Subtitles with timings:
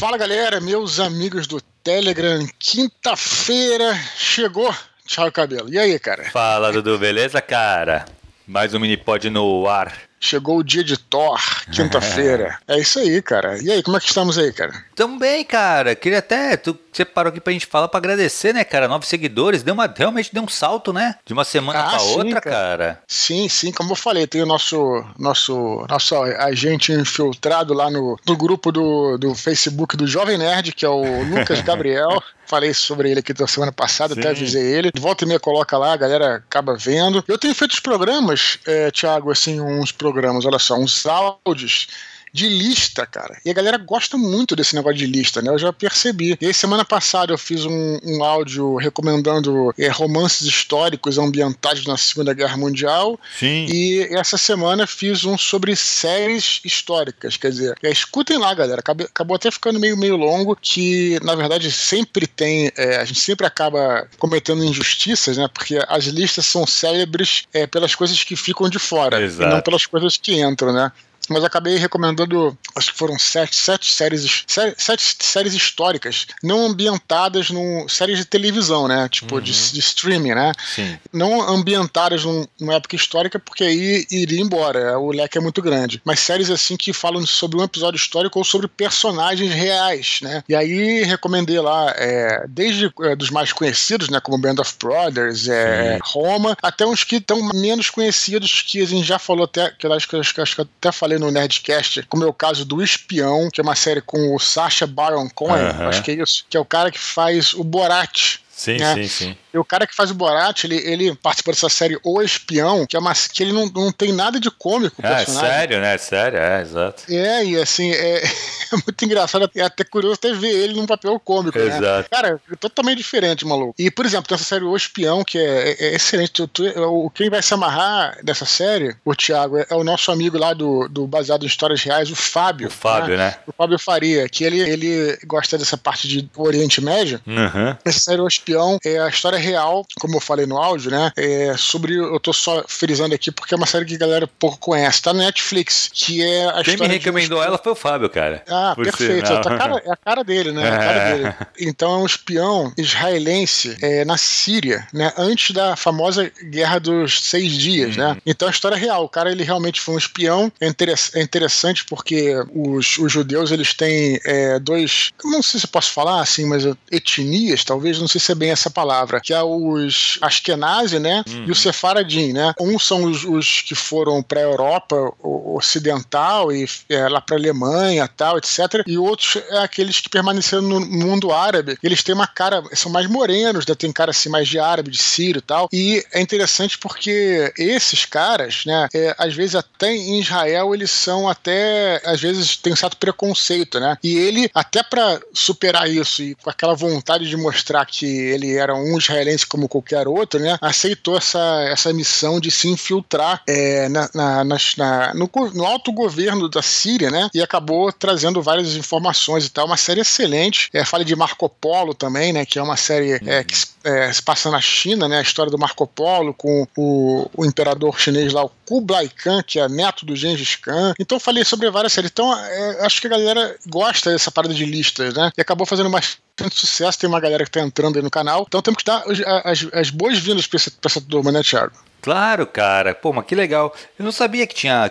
[0.00, 4.74] Fala galera, meus amigos do Telegram, quinta-feira chegou.
[5.06, 5.70] Tchau, cabelo.
[5.70, 6.24] E aí, cara?
[6.30, 8.06] Fala, Dudu, beleza, cara?
[8.46, 9.92] Mais um mini pod no ar.
[10.18, 11.38] Chegou o dia de Thor,
[11.70, 12.58] quinta-feira.
[12.66, 13.62] é isso aí, cara.
[13.62, 14.72] E aí, como é que estamos aí, cara?
[15.00, 15.94] Tamo bem, cara.
[15.94, 16.58] Queria até.
[16.58, 18.86] Tu separou aqui pra gente falar pra agradecer, né, cara?
[18.86, 19.62] Novos seguidores.
[19.62, 21.14] Deu uma, realmente deu um salto, né?
[21.24, 22.54] De uma semana ah, pra sim, outra, cara.
[22.54, 23.02] cara.
[23.08, 23.72] Sim, sim.
[23.72, 29.16] Como eu falei, tem o nosso, nosso, nosso agente infiltrado lá no, no grupo do,
[29.16, 32.22] do Facebook do Jovem Nerd, que é o Lucas Gabriel.
[32.44, 34.20] Falei sobre ele aqui da semana passada, Sim.
[34.20, 34.90] até avisei ele.
[34.92, 37.24] De volta e meia coloca lá, a galera acaba vendo.
[37.26, 41.88] Eu tenho feito os programas, é, Thiago, assim, uns programas, olha só, uns áudios
[42.32, 43.38] de lista, cara.
[43.44, 45.50] E a galera gosta muito desse negócio de lista, né?
[45.50, 46.36] Eu já percebi.
[46.40, 51.96] E aí, semana passada eu fiz um, um áudio recomendando é, romances históricos ambientados na
[51.96, 53.18] Segunda Guerra Mundial.
[53.38, 53.66] Sim.
[53.68, 57.36] E essa semana fiz um sobre séries históricas.
[57.36, 58.80] Quer dizer, é, escutem lá, galera.
[58.80, 62.70] Acabou, acabou, até ficando meio, meio longo, que na verdade sempre tem.
[62.76, 65.48] É, a gente sempre acaba cometendo injustiças, né?
[65.52, 69.50] Porque as listas são célebres é, pelas coisas que ficam de fora Exato.
[69.50, 70.92] e não pelas coisas que entram, né?
[71.30, 74.44] Mas acabei recomendando, acho que foram sete, sete séries,
[74.76, 79.08] sete séries históricas, não ambientadas num séries de televisão, né?
[79.08, 79.40] Tipo uhum.
[79.40, 80.52] de, de, streaming, né?
[80.74, 80.98] Sim.
[81.12, 86.02] Não ambientadas num, numa época histórica, porque aí iria embora, o leque é muito grande.
[86.04, 90.42] Mas séries assim que falam sobre um episódio histórico ou sobre personagens reais, né?
[90.48, 94.18] E aí recomendei lá, é, desde é, dos mais conhecidos, né?
[94.20, 99.06] Como Band of Brothers, é, Roma, até uns que estão menos conhecidos, que a gente
[99.06, 102.02] já falou até, que eu acho que, acho que, acho que até falei no Nerdcast,
[102.08, 105.68] como é o caso do Espião, que é uma série com o Sacha Baron Cohen,
[105.68, 105.88] uh -huh.
[105.88, 108.38] acho que é isso, que é o cara que faz o Borat.
[108.50, 108.94] Sim, né?
[108.94, 109.36] sim, sim.
[109.52, 112.96] E o cara que faz o Borat, ele, ele participou dessa série O Espião, que
[112.96, 114.96] é uma que ele não, não tem nada de cômico.
[115.02, 115.98] É sério, né?
[115.98, 117.02] Sério, é, exato.
[117.08, 118.22] É, e assim, é,
[118.72, 121.66] é muito engraçado, é até curioso até ver ele num papel cômico, né?
[121.66, 121.84] exato.
[121.84, 122.04] né?
[122.10, 123.74] Cara, é totalmente diferente, maluco.
[123.78, 126.42] E, por exemplo, tem essa série O Espião, que é, é, é excelente.
[126.42, 130.54] O, quem vai se amarrar dessa série, o Thiago, é, é, o nosso amigo lá
[130.54, 132.68] do, do Baseado em Histórias Reais, o Fábio.
[132.68, 133.30] O Fábio, né?
[133.30, 133.36] né?
[133.46, 137.20] O Fábio Faria, que ele, ele gosta dessa parte de Oriente Médio.
[137.26, 137.76] Uhum.
[137.84, 141.10] Essa série O Espião é a história real, como eu falei no áudio, né?
[141.16, 141.94] É sobre.
[141.94, 145.02] Eu tô só frisando aqui porque é uma série que a galera pouco conhece.
[145.02, 147.42] Tá na Netflix, que é a Quem me recomendou um...
[147.42, 148.42] ela foi o Fábio, cara.
[148.48, 149.26] Ah, perfeito.
[149.26, 150.66] Ser, a cara, é a cara dele, né?
[150.66, 151.34] É a cara dele.
[151.58, 155.12] Então é um espião israelense é, na Síria, né?
[155.16, 158.08] Antes da famosa Guerra dos Seis Dias, né?
[158.08, 158.14] uhum.
[158.14, 158.20] né?
[158.26, 159.04] Então a história é real.
[159.04, 160.52] O cara ele realmente foi um espião.
[160.60, 165.10] É, interess é interessante porque os, os judeus eles têm é, dois.
[165.24, 168.50] Não sei se eu posso falar assim, mas etnias, talvez, não sei se é bem
[168.50, 171.22] essa palavra, que é os Ashkenazi, né?
[171.28, 171.44] Uhum.
[171.46, 172.52] E o Sefaradim, né?
[172.58, 177.38] Uns são os, os que foram para a Europa ocidental e é, lá para a
[177.38, 178.82] Alemanha, tal, etc.
[178.88, 181.78] E outros é aqueles que permaneceram no mundo árabe.
[181.80, 183.74] Eles têm uma cara, são mais morenos, né?
[183.76, 185.68] tem cara assim mais de árabe, de sírio e tal.
[185.72, 188.88] E é interessante porque esses caras, né?
[188.92, 193.78] É, às vezes até em Israel eles são até, às vezes tem um certo preconceito,
[193.78, 193.96] né?
[194.02, 198.74] E ele, até para superar isso e com aquela vontade de mostrar que ele era
[198.74, 204.10] um israelense como qualquer outro, né, aceitou essa, essa missão de se infiltrar é, na,
[204.14, 209.50] na, na, no, no alto governo da Síria, né, e acabou trazendo várias informações e
[209.50, 209.66] tal.
[209.66, 210.68] Uma série excelente.
[210.72, 213.44] É, fala de Marco Polo também, né, que é uma série é, uhum.
[213.44, 213.54] que
[213.84, 217.98] é, se passa na China, né, a história do Marco Polo com o, o imperador
[217.98, 220.94] chinês lá, o Kublai Khan, que é neto do Gengis Khan.
[220.96, 222.08] Então falei sobre várias séries.
[222.12, 225.90] Então é, acho que a galera gosta dessa parada de listas, né, e acabou fazendo
[225.90, 226.96] bastante sucesso.
[226.96, 228.44] Tem uma galera que tá entrando aí no canal.
[228.46, 229.02] Então temos que dar
[229.44, 231.72] as, as boas-vindas para essa turma, né, Thiago?
[232.00, 232.94] Claro, cara.
[232.94, 233.74] Pô, mas que legal.
[233.98, 234.90] Eu não sabia que tinha.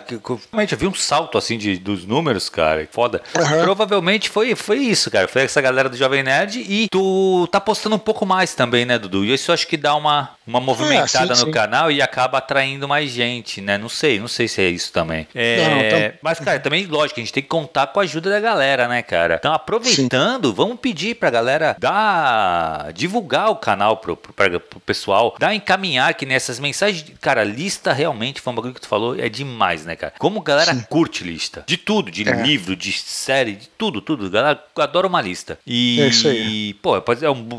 [0.50, 2.86] Realmente eu vi um salto assim de, dos números, cara.
[2.90, 3.22] Foda.
[3.36, 3.62] Uhum.
[3.62, 5.28] Provavelmente foi, foi isso, cara.
[5.28, 6.60] Foi essa galera do Jovem Nerd.
[6.60, 9.24] E tu tá postando um pouco mais também, né, Dudu?
[9.24, 11.52] E isso eu acho que dá uma, uma movimentada é, sim, no sim.
[11.52, 13.78] canal e acaba atraindo mais gente, né?
[13.78, 15.26] Não sei, não sei se é isso também.
[15.34, 16.18] É, não, então...
[16.22, 19.02] Mas, cara, também, lógico, a gente tem que contar com a ajuda da galera, né,
[19.02, 19.36] cara?
[19.38, 20.54] Então, aproveitando, sim.
[20.54, 22.92] vamos pedir pra galera dar.
[22.92, 27.92] divulgar o canal pro, pro, pro, pro pessoal, dar encaminhar que nessas mensagens cara, lista
[27.92, 30.12] realmente foi um bagulho que tu falou, é demais, né, cara?
[30.18, 30.84] Como a galera Sim.
[30.88, 31.64] curte lista.
[31.66, 32.42] De tudo, de é.
[32.42, 34.26] livro, de série, de tudo, tudo.
[34.26, 35.58] A galera adora uma lista.
[35.66, 36.74] E, é isso aí.
[36.74, 37.02] pô, é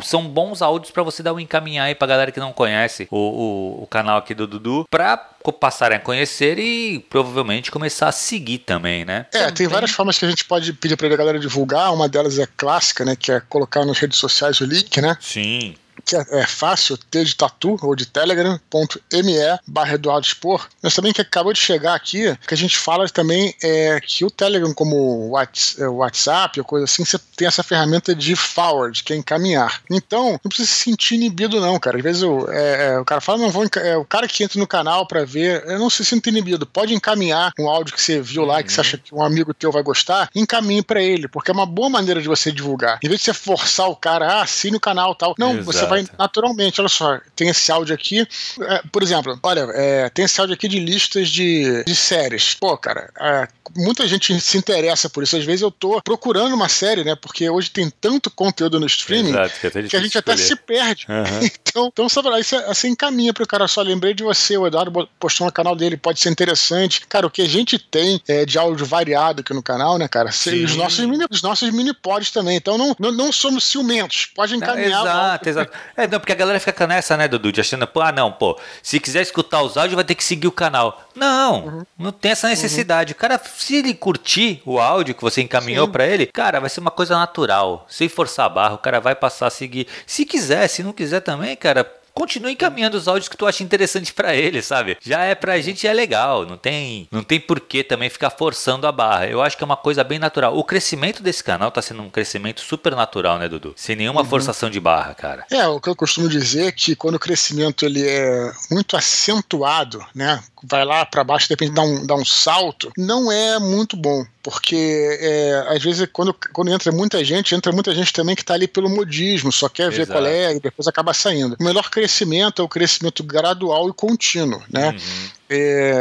[0.04, 3.18] são bons áudios para você dar um encaminhar aí pra galera que não conhece o,
[3.18, 5.18] o, o canal aqui do Dudu, pra
[5.60, 9.26] passarem a conhecer e provavelmente começar a seguir também, né?
[9.34, 9.54] É, também.
[9.56, 11.92] tem várias formas que a gente pode pedir pra galera divulgar.
[11.94, 13.16] Uma delas é clássica, né?
[13.16, 15.18] Que é colocar nas redes sociais o link, né?
[15.20, 19.36] Sim que é, é fácil, T de tatu ou de telegram.me
[19.68, 20.68] barra Eduardo Expor.
[20.82, 24.32] Mas também que acabou de chegar aqui, que a gente fala também é que o
[24.32, 29.14] Telegram, como o é, WhatsApp ou coisa assim, você tem essa ferramenta de forward, que
[29.14, 29.82] é encaminhar.
[29.90, 31.98] Então, não precisa se sentir inibido, não, cara.
[31.98, 34.60] Às vezes o, é, é, o cara fala, não, vou é, o cara que entra
[34.60, 36.66] no canal para ver, eu não se sinta inibido.
[36.66, 38.64] Pode encaminhar um áudio que você viu lá, uhum.
[38.64, 41.66] que você acha que um amigo teu vai gostar, encaminhe para ele, porque é uma
[41.66, 43.00] boa maneira de você divulgar.
[43.04, 45.36] Em vez de você forçar o cara, ah, assine o canal tal.
[45.38, 45.66] Não, Exato.
[45.66, 46.80] você vai naturalmente.
[46.80, 48.28] Olha só, tem esse áudio aqui.
[48.62, 52.56] É, por exemplo, olha, é, tem esse áudio aqui de listas de, de séries.
[52.56, 55.38] Pô, cara, é, muita gente se interessa por isso.
[55.38, 57.16] Às vezes eu tô procurando uma série, né?
[57.16, 60.56] Porque hoje tem tanto conteúdo no streaming Exato, que, é que, a gente até se
[60.56, 61.06] perde.
[61.10, 61.50] Uhum.
[61.70, 63.82] então, então sabe, isso assim encaminha pro cara só.
[63.82, 67.06] Lembrei de você, o Eduardo postou no canal dele, pode ser interessante.
[67.08, 70.30] Cara, o que a gente tem é, de áudio variado aqui no canal, né, cara?
[70.30, 72.58] Os nossos, mini, os nossos mini pods também.
[72.58, 74.28] Então não, não, não somos ciumentos.
[74.36, 75.02] Pode encaminhar.
[75.02, 75.78] exato, exato.
[75.96, 78.60] É, não, porque a galera fica nessa, né, Dudu, de achando, pô, ah, não, pô,
[78.82, 81.02] se quiser escutar os áudios, vai ter que seguir o canal.
[81.16, 81.86] Não, uhum.
[81.98, 83.14] não tem essa necessidade.
[83.14, 83.18] Uhum.
[83.18, 86.80] O cara, se ele curtir o áudio que você encaminhou para ele, cara, vai ser
[86.80, 87.86] uma coisa natural.
[87.90, 89.88] Sem forçar a barra, o cara vai passar a seguir.
[90.06, 94.14] Se quiser, se não quiser também, cara, continue encaminhando os áudios que tu acha interessante
[94.14, 94.98] para ele, sabe?
[95.02, 98.92] Já é pra gente é legal, não tem, não tem porquê também ficar forçando a
[98.92, 99.28] barra.
[99.28, 100.58] Eu acho que é uma coisa bem natural.
[100.58, 103.74] O crescimento desse canal tá sendo um crescimento super natural, né, Dudu?
[103.76, 104.28] Sem nenhuma uhum.
[104.28, 105.46] forçação de barra, cara.
[105.52, 110.06] É, o que eu costumo dizer é que quando o crescimento ele é muito acentuado,
[110.14, 113.96] né, vai lá para baixo, de repente dá um, dá um salto, não é muito
[113.96, 118.42] bom porque é, às vezes quando, quando entra muita gente, entra muita gente também que
[118.42, 119.98] está ali pelo modismo, só quer Exato.
[119.98, 121.56] ver qual é e depois acaba saindo.
[121.60, 124.90] O melhor crescimento é o crescimento gradual e contínuo, né?
[124.90, 125.30] Uhum.
[125.54, 125.94] É,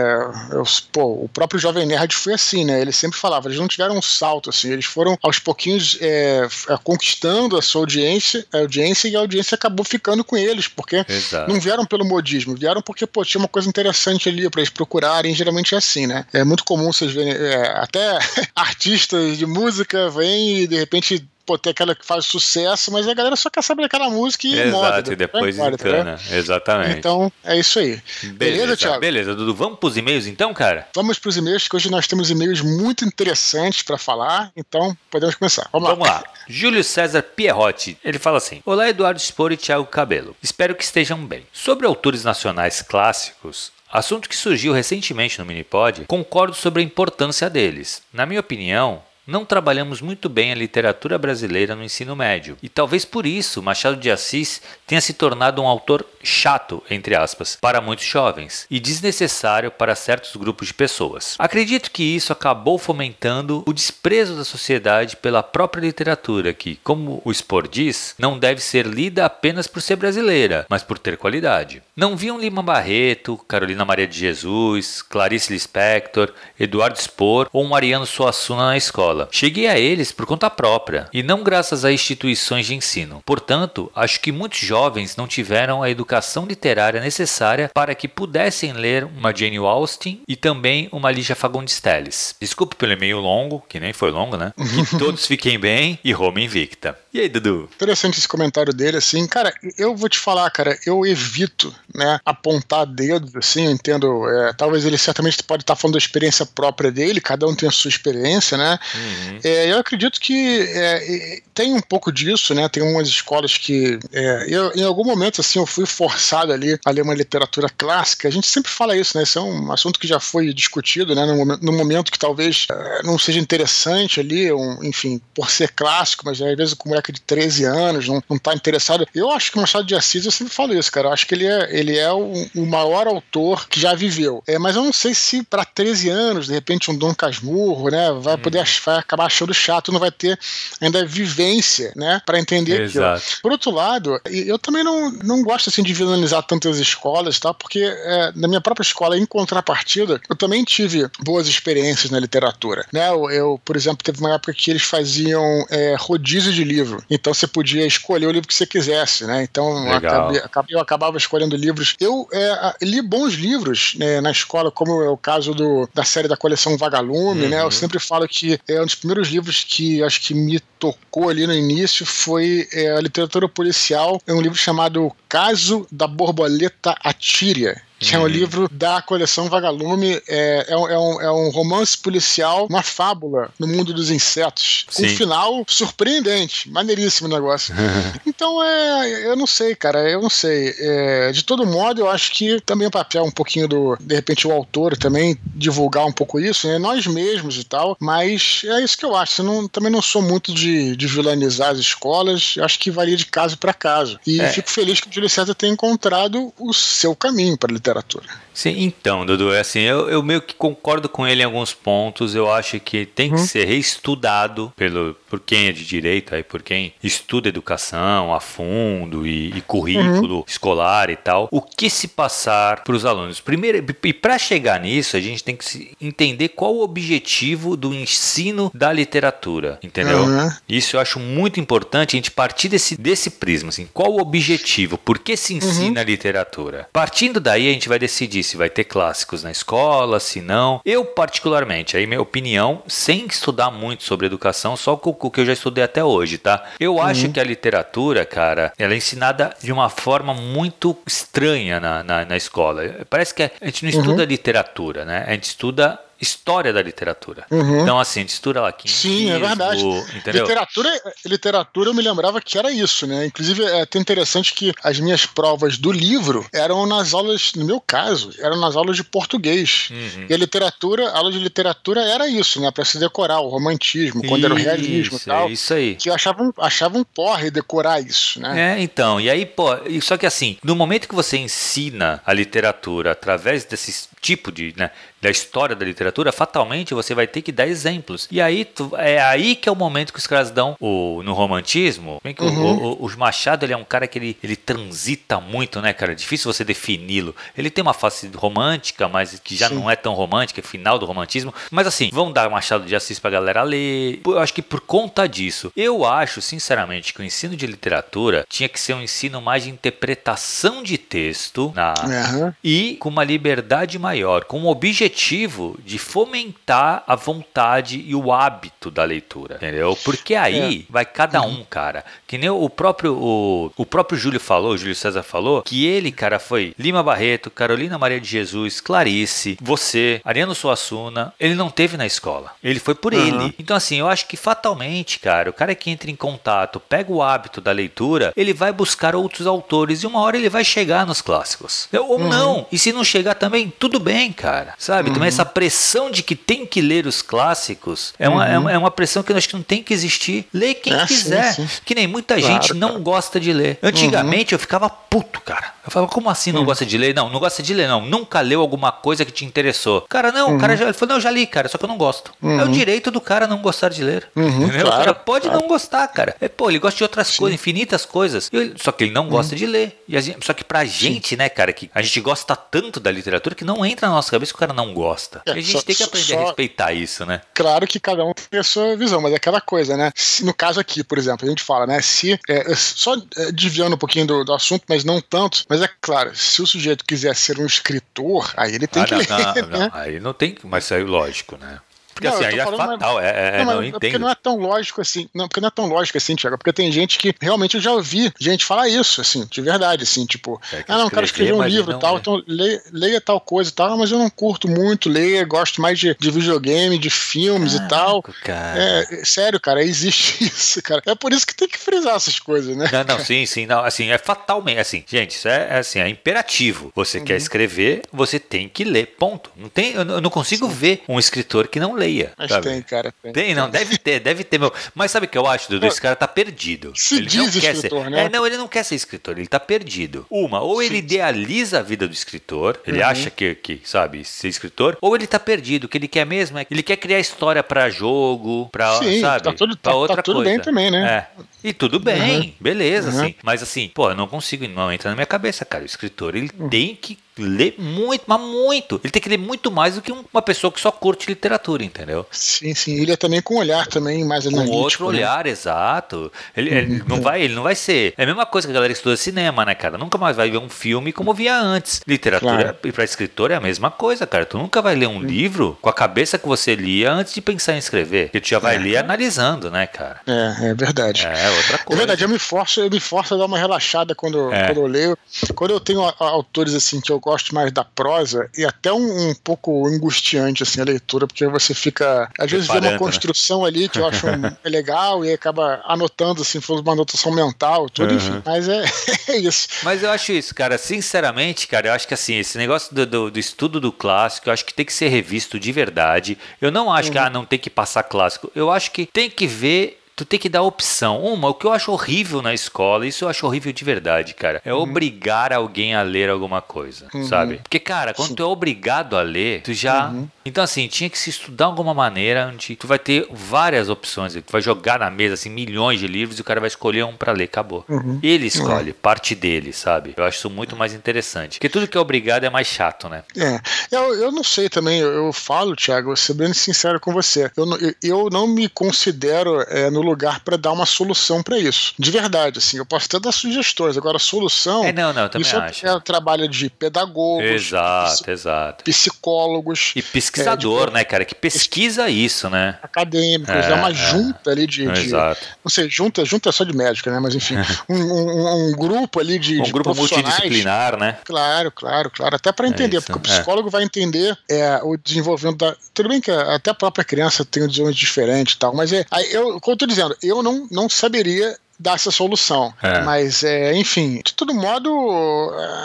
[0.53, 0.63] eu,
[0.93, 2.81] pô, o próprio Jovem Nerd foi assim, né?
[2.81, 6.79] Ele sempre falava, eles não tiveram um salto, assim, eles foram aos pouquinhos é, é
[6.85, 11.53] conquistando a sua audiência, a audiência e a audiência acabou ficando com eles, porque Exato.
[11.53, 15.35] não vieram pelo modismo, vieram porque, pô, tinha uma coisa interessante ali para eles procurarem,
[15.35, 16.25] geralmente é assim, né?
[16.33, 18.19] É muito comum vocês verem, é, até
[18.55, 23.15] artistas de música vêm e de repente pô, tem aquela que faz sucesso, mas a
[23.15, 25.13] galera só quer saber aquela música e Exato, moda.
[25.13, 26.17] e depois embora, encana.
[26.17, 26.99] Tá Exatamente.
[26.99, 28.01] Então, é isso aí.
[28.23, 29.01] Beleza, Beleza Thiago?
[29.01, 29.53] Beleza, Dudu.
[29.53, 30.87] Vamos pros e-mails então, cara?
[30.95, 35.69] Vamos pros e-mails, que hoje nós temos e-mails muito interessantes para falar, então podemos começar.
[35.73, 36.15] Vamos, Vamos lá.
[36.15, 36.25] lá.
[36.49, 40.37] Júlio César Pierrotti, ele fala assim: Olá, Eduardo Spor e Thiago Cabelo.
[40.41, 41.45] Espero que estejam bem.
[41.53, 48.03] Sobre autores nacionais clássicos, Assunto que surgiu recentemente no Minipod, concordo sobre a importância deles.
[48.13, 53.05] Na minha opinião, não trabalhamos muito bem a literatura brasileira no ensino médio, e talvez
[53.05, 58.05] por isso Machado de Assis tenha se tornado um autor chato, entre aspas, para muitos
[58.05, 61.37] jovens e desnecessário para certos grupos de pessoas.
[61.39, 67.33] Acredito que isso acabou fomentando o desprezo da sociedade pela própria literatura, que, como o
[67.33, 71.83] Spor diz, não deve ser lida apenas por ser brasileira, mas por ter qualidade.
[71.97, 78.07] Não vi um Lima Barreto, Carolina Maria de Jesus, Clarice Lispector, Eduardo Spor ou Mariano
[78.07, 79.20] Suassuna na escola.
[79.31, 83.23] Cheguei a eles por conta própria e não graças a instituições de ensino.
[83.25, 89.05] Portanto, acho que muitos jovens não tiveram a educação literária necessária para que pudessem ler
[89.05, 92.35] uma Jane Austen e também uma Lígia Fagundes Telles.
[92.41, 94.53] Desculpe pelo e-mail longo, que nem foi longo, né?
[94.91, 96.97] Que todos fiquem bem e Roma invicta.
[97.13, 97.69] E aí, Dudu?
[97.75, 99.27] Interessante esse comentário dele, assim.
[99.27, 104.29] Cara, eu vou te falar, cara, eu evito, né, apontar dedos, assim, eu entendo.
[104.29, 107.73] É, talvez ele certamente pode estar falando da experiência própria dele, cada um tem a
[107.73, 108.79] sua experiência, né?
[108.95, 109.10] Uhum.
[109.43, 112.69] É, eu acredito que é, tem um pouco disso, né?
[112.69, 113.99] Tem umas escolas que.
[114.13, 118.29] É, eu, em algum momento, assim, eu fui forçado ali a ler uma literatura clássica.
[118.29, 119.25] A gente sempre fala isso, né?
[119.25, 121.27] Isso é um assunto que já foi discutido, né?
[121.27, 125.73] No momento, no momento que talvez é, não seja interessante ali, um, enfim, por ser
[125.73, 129.07] clássico, mas às vezes como moleque de 13 anos, não, não tá interessado.
[129.15, 131.09] Eu acho que o Machado de Assis, eu sempre falo isso, cara.
[131.09, 134.43] Eu acho que ele é, ele é o, o maior autor que já viveu.
[134.47, 138.13] É, mas eu não sei se para 13 anos, de repente, um Dom Casmurro, né,
[138.21, 138.39] vai hum.
[138.39, 140.39] poder vai acabar achando chato, não vai ter
[140.81, 143.19] ainda vivência, né, para entender Exato.
[143.19, 143.41] aquilo.
[143.43, 147.53] Por outro lado, eu também não, não gosto assim de vilanizar tantas escolas, tá?
[147.55, 152.87] Porque é, na minha própria escola, em contrapartida, eu também tive boas experiências na literatura,
[152.93, 153.09] né?
[153.09, 157.03] Eu, eu por exemplo, teve uma época que eles faziam é, rodízio de livro.
[157.09, 159.43] Então você podia escolher o livro que você quisesse, né?
[159.43, 161.95] Então acabei, eu acabava escolhendo livros.
[162.01, 166.29] Eu é, li bons livros né, na escola, como é o caso do, da série
[166.29, 167.49] da coleção Vagalume, uhum.
[167.49, 167.61] né?
[167.61, 167.71] Eu uhum.
[167.71, 171.55] sempre falo que é um dos primeiros livros que acho que me tocou ali no
[171.55, 174.21] início foi é, a literatura policial.
[174.27, 178.23] É um livro chamado Caso da Borboleta Atíria que uhum.
[178.23, 180.21] é um livro da coleção Vagalume.
[180.27, 184.87] É, é, um, é, um, é um romance policial, uma fábula no mundo dos insetos.
[184.99, 187.75] Um final surpreendente, maneiríssimo o negócio.
[188.27, 190.75] então, é, eu não sei, cara, eu não sei.
[190.79, 194.49] É, de todo modo, eu acho que também o papel um pouquinho do, de repente,
[194.49, 196.79] o autor também divulgar um pouco isso, né?
[196.79, 199.43] Nós mesmos e tal, mas é isso que eu acho.
[199.43, 203.27] Eu não, também não sou muito de, de vilanizar as escolas, acho que varia de
[203.27, 204.19] caso para caso.
[204.27, 204.49] E é.
[204.49, 208.50] fico feliz que o Júlio César tenha encontrado o seu caminho para a literatura.
[208.61, 212.35] Sim, então, Dudu, é assim, eu, eu meio que concordo com ele em alguns pontos.
[212.35, 213.47] Eu acho que tem que uhum.
[213.47, 219.27] ser reestudado pelo, por quem é de direito, aí, por quem estuda educação a fundo
[219.27, 220.45] e, e currículo uhum.
[220.47, 223.41] escolar e tal, o que se passar para os alunos.
[223.41, 228.71] Primeiro, e para chegar nisso, a gente tem que entender qual o objetivo do ensino
[228.75, 230.25] da literatura, entendeu?
[230.25, 230.51] Uhum.
[230.69, 234.99] Isso eu acho muito importante a gente partir desse, desse prisma, assim, qual o objetivo,
[234.99, 236.07] por que se ensina uhum.
[236.07, 236.87] literatura?
[236.93, 240.81] Partindo daí, a gente vai decidir se vai ter clássicos na escola, se não.
[240.85, 245.47] Eu, particularmente, aí minha opinião, sem estudar muito sobre educação, só com o que eu
[245.47, 246.65] já estudei até hoje, tá?
[246.79, 247.03] Eu uhum.
[247.03, 252.25] acho que a literatura, cara, ela é ensinada de uma forma muito estranha na, na,
[252.25, 252.83] na escola.
[253.09, 254.29] Parece que a gente não estuda uhum.
[254.29, 255.25] literatura, né?
[255.27, 257.47] A gente estuda história da literatura.
[257.51, 257.83] Uhum.
[257.83, 259.85] Então, assim, mistura lá Sim, é verdade.
[260.15, 260.43] Entendeu?
[260.43, 263.27] Literatura, literatura eu me lembrava que era isso, né?
[263.27, 267.81] Inclusive, é até interessante que as minhas provas do livro eram nas aulas, no meu
[267.81, 269.89] caso, eram nas aulas de português.
[269.91, 270.27] Uhum.
[270.29, 272.71] E a literatura, a aula de literatura era isso, né?
[272.71, 275.51] Pra se decorar, o romantismo, quando isso, era o realismo e tal.
[275.51, 275.95] Isso aí.
[275.97, 278.77] Que eu achava um, achava um porre decorar isso, né?
[278.77, 279.21] É, então.
[279.21, 279.69] E aí, pô,
[280.03, 284.91] só que assim, no momento que você ensina a literatura através desse tipo de, né,
[285.21, 288.27] da história da literatura, fatalmente você vai ter que dar exemplos.
[288.31, 291.35] E aí tu, é aí que é o momento que os caras dão o, no
[291.35, 292.21] romantismo.
[292.25, 292.77] Bem que uhum.
[292.77, 296.13] o, o, o, Machado ele é um cara que ele, ele transita muito, né, cara?
[296.13, 297.35] É difícil você defini-lo.
[297.57, 299.75] Ele tem uma face romântica, mas que já Sim.
[299.75, 301.53] não é tão romântica, é final do romantismo.
[301.71, 304.21] Mas assim, vão dar Machado de Assis pra galera ler.
[304.25, 308.69] Eu acho que por conta disso, eu acho, sinceramente, que o ensino de literatura tinha
[308.69, 312.53] que ser um ensino mais de interpretação de texto na, uhum.
[312.65, 318.33] e com uma liberdade maior, com um objetivo objetivo de fomentar a vontade e o
[318.33, 319.99] hábito da leitura, entendeu?
[320.05, 320.93] Porque aí é.
[320.93, 321.61] vai cada uhum.
[321.61, 322.05] um, cara.
[322.27, 326.13] Que nem o próprio o, o próprio Júlio falou, o Júlio César falou, que ele,
[326.13, 331.97] cara, foi Lima Barreto, Carolina Maria de Jesus, Clarice, você, Ariano Suassuna, ele não teve
[331.97, 332.53] na escola.
[332.63, 333.27] Ele foi por uhum.
[333.27, 333.55] ele.
[333.59, 337.23] Então assim, eu acho que fatalmente, cara, o cara que entra em contato, pega o
[337.23, 341.21] hábito da leitura, ele vai buscar outros autores e uma hora ele vai chegar nos
[341.21, 341.89] clássicos.
[341.93, 342.29] Ou uhum.
[342.29, 342.67] não.
[342.71, 344.75] E se não chegar também, tudo bem, cara.
[344.79, 345.00] Sabe?
[345.01, 345.09] Sabe?
[345.09, 345.15] Uhum.
[345.15, 348.69] Também essa pressão de que tem que ler os clássicos é uma, é uhum.
[348.69, 350.47] é uma pressão que eu acho que não tem que existir.
[350.53, 351.55] Lê quem é, quiser.
[351.55, 351.81] Sim, sim.
[351.85, 353.01] Que nem muita claro, gente não cara.
[353.01, 353.79] gosta de ler.
[353.83, 354.57] Antigamente uhum.
[354.57, 355.73] eu ficava puto, cara.
[355.85, 356.67] Eu falava, como assim não uhum.
[356.67, 357.15] gosta de ler?
[357.15, 358.05] Não, não gosta de ler, não.
[358.05, 360.03] Nunca leu alguma coisa que te interessou.
[360.03, 360.79] Cara, não, o cara uhum.
[360.79, 362.33] já ele falou, não, já li, cara, só que eu não gosto.
[362.43, 362.71] É o uhum.
[362.71, 364.29] direito do cara não gostar de ler.
[364.37, 364.87] Entendeu?
[364.87, 365.61] Claro, o cara pode claro.
[365.61, 366.37] não gostar, cara.
[366.41, 367.39] É, pô, ele gosta de outras sim.
[367.39, 368.51] coisas, infinitas coisas.
[368.77, 370.03] só que ele não gosta de ler.
[370.07, 373.55] E gente, só que pra gente, né, cara, que a gente gosta tanto da literatura
[373.55, 375.43] que não entra na nossa cabeça que o cara não gosta.
[375.47, 377.41] É, a gente só, tem que aprender só, a respeitar isso, né?
[377.55, 380.13] Claro que cada um tem a sua visão, mas é aquela coisa, né?
[380.15, 382.01] Se, no caso aqui, por exemplo, a gente fala, né?
[382.01, 382.39] Se.
[382.49, 386.35] É, só é, desviando um pouquinho do, do, assunto, mas não tanto, mas é claro,
[386.35, 389.29] se o sujeito quiser ser um escritor, aí ele tem ah, que não, ler.
[389.29, 389.79] Não, né?
[389.79, 391.81] não, aí não tem, mas aí lógico, né?
[392.21, 394.59] Porque não, assim, aí é fatal, é, é, não, não é Porque não é tão
[394.59, 397.77] lógico assim, não, porque não é tão lógico assim, Tiago, porque tem gente que realmente
[397.77, 401.11] eu já ouvi gente falar isso, assim, de verdade, assim, tipo, é ah, não, o
[401.11, 402.19] cara escreveu um livro e tal, é.
[402.19, 405.99] então leia, leia, tal coisa e tal, mas eu não curto muito ler, gosto mais
[405.99, 408.23] de, de videogame, de filmes Caraca, e tal.
[408.45, 408.79] Cara.
[408.79, 411.01] É, sério, cara, existe isso, cara.
[411.07, 412.89] É por isso que tem que frisar essas coisas, né?
[412.93, 416.09] Não, não, sim, sim, não, assim, é fatalmente, assim, gente, isso é, é assim, é
[416.09, 416.93] imperativo.
[416.95, 417.25] Você uhum.
[417.25, 419.51] quer escrever, você tem que ler, ponto.
[419.57, 420.75] Não tem, eu, eu não consigo sim.
[420.75, 422.10] ver um escritor que não leia.
[422.37, 422.69] Mas sabe?
[422.69, 423.15] tem, cara.
[423.23, 424.73] Tem, tem não, deve ter, deve ter, meu.
[424.95, 425.87] Mas sabe o que eu acho, Dudu?
[425.87, 426.93] Esse cara tá perdido.
[426.97, 428.11] Se ele diz não quer escritor, ser...
[428.11, 428.25] né?
[428.25, 430.27] É, não, ele não quer ser escritor, ele tá perdido.
[430.31, 433.07] Uma, ou ele idealiza a vida do escritor, ele uhum.
[433.07, 436.59] acha que, que, sabe, ser escritor, ou ele tá perdido, o que ele quer mesmo
[436.59, 440.23] é ele quer criar história para jogo, para, sabe, tá tudo, pra tá, outra tá
[440.23, 440.51] tudo coisa.
[440.51, 441.27] bem também, né?
[441.37, 441.43] É.
[441.63, 442.53] E tudo bem, uhum.
[442.61, 443.19] beleza, uhum.
[443.19, 443.35] assim.
[443.43, 445.83] Mas assim, pô, eu não consigo, não entra na minha cabeça, cara.
[445.83, 446.69] O escritor, ele uhum.
[446.69, 449.01] tem que ler muito, mas muito.
[449.03, 452.27] Ele tem que ler muito mais do que uma pessoa que só curte literatura, entendeu?
[452.31, 453.01] Sim, sim.
[453.01, 454.77] Ele é também com um olhar também mais analítico.
[454.77, 455.19] Com outro né?
[455.19, 456.31] olhar, exato.
[456.57, 457.07] Ele, ele uhum.
[457.09, 458.15] não vai, ele não vai ser.
[458.17, 459.97] É a mesma coisa que a galera que estuda cinema, né, cara?
[459.97, 462.03] Nunca mais vai ver um filme como via antes.
[462.07, 462.93] Literatura claro.
[462.93, 464.45] para escritor é a mesma coisa, cara.
[464.45, 465.23] Tu nunca vai ler um uhum.
[465.23, 468.27] livro com a cabeça que você lia antes de pensar em escrever.
[468.27, 468.79] Porque tu já vai é.
[468.79, 470.21] ler analisando, né, cara?
[470.27, 471.27] É, é verdade.
[471.27, 472.03] É, outra coisa.
[472.03, 474.67] É verdade, eu me forço, eu me forço a dar uma relaxada quando, é.
[474.67, 475.19] quando eu leio.
[475.55, 479.35] Quando eu tenho autores assim que eu gosto mais da prosa, e até um, um
[479.35, 482.31] pouco angustiante assim a leitura, porque você fica.
[482.39, 482.99] Às vezes vê uma né?
[482.99, 483.69] construção né?
[483.69, 487.89] ali que eu acho um, é legal e acaba anotando assim, faz uma anotação mental,
[487.89, 488.17] tudo, uhum.
[488.17, 488.43] enfim.
[488.45, 488.85] Mas é,
[489.29, 489.69] é isso.
[489.83, 493.31] Mas eu acho isso, cara, sinceramente, cara, eu acho que assim, esse negócio do, do,
[493.31, 496.39] do estudo do clássico, eu acho que tem que ser revisto de verdade.
[496.61, 497.13] Eu não acho uhum.
[497.13, 498.51] que ah, não tem que passar clássico.
[498.55, 501.19] Eu acho que tem que ver tu tem que dar opção.
[501.23, 504.61] Uma, o que eu acho horrível na escola, isso eu acho horrível de verdade, cara,
[504.65, 504.81] é uhum.
[504.81, 507.25] obrigar alguém a ler alguma coisa, uhum.
[507.25, 507.57] sabe?
[507.63, 508.35] Porque, cara, quando Sim.
[508.35, 510.09] tu é obrigado a ler, tu já.
[510.09, 510.29] Uhum.
[510.51, 514.35] Então, assim, tinha que se estudar de alguma maneira onde tu vai ter várias opções.
[514.35, 517.17] Tu vai jogar na mesa, assim, milhões de livros e o cara vai escolher um
[517.17, 517.85] para ler, acabou.
[517.89, 518.19] Uhum.
[518.23, 520.15] Ele escolhe, parte dele, sabe?
[520.17, 521.59] Eu acho isso muito mais interessante.
[521.59, 523.23] Porque tudo que é obrigado é mais chato, né?
[523.37, 523.61] É.
[523.93, 527.51] Eu, eu não sei também, eu, eu falo, Thiago, vou ser bem sincero com você.
[527.57, 531.95] Eu, eu, eu não me considero é, no lugar para dar uma solução para isso.
[531.97, 533.97] De verdade, assim, eu posso até dar sugestões.
[533.97, 534.85] Agora, a solução.
[534.85, 535.87] É, não, não, também isso é acho.
[535.87, 538.85] é trabalho de pedagogos, exato, exato.
[538.85, 539.93] psicólogos.
[539.95, 540.03] E
[540.45, 542.79] pesquisador, é, né, cara, que pesquisa isso, né?
[542.83, 545.41] Acadêmicos, é, é uma junta ali de, de, Exato.
[545.65, 547.19] Não sei, junta, junta só de médica, né?
[547.21, 547.57] Mas enfim,
[547.89, 549.61] um, um, um grupo ali de.
[549.61, 551.19] Um de grupo multidisciplinar, né?
[551.25, 552.37] Claro, claro, claro.
[552.37, 555.77] Até para é entender, é porque o psicólogo vai entender é, o desenvolvimento da.
[555.95, 559.05] Tudo bem que até a própria criança tem um desenvolvimento diferente e tal, mas é.
[559.31, 562.73] Eu, como eu tô dizendo, eu não, não saberia dar essa solução.
[562.83, 563.01] É.
[563.01, 564.91] Mas, é, enfim, de todo modo,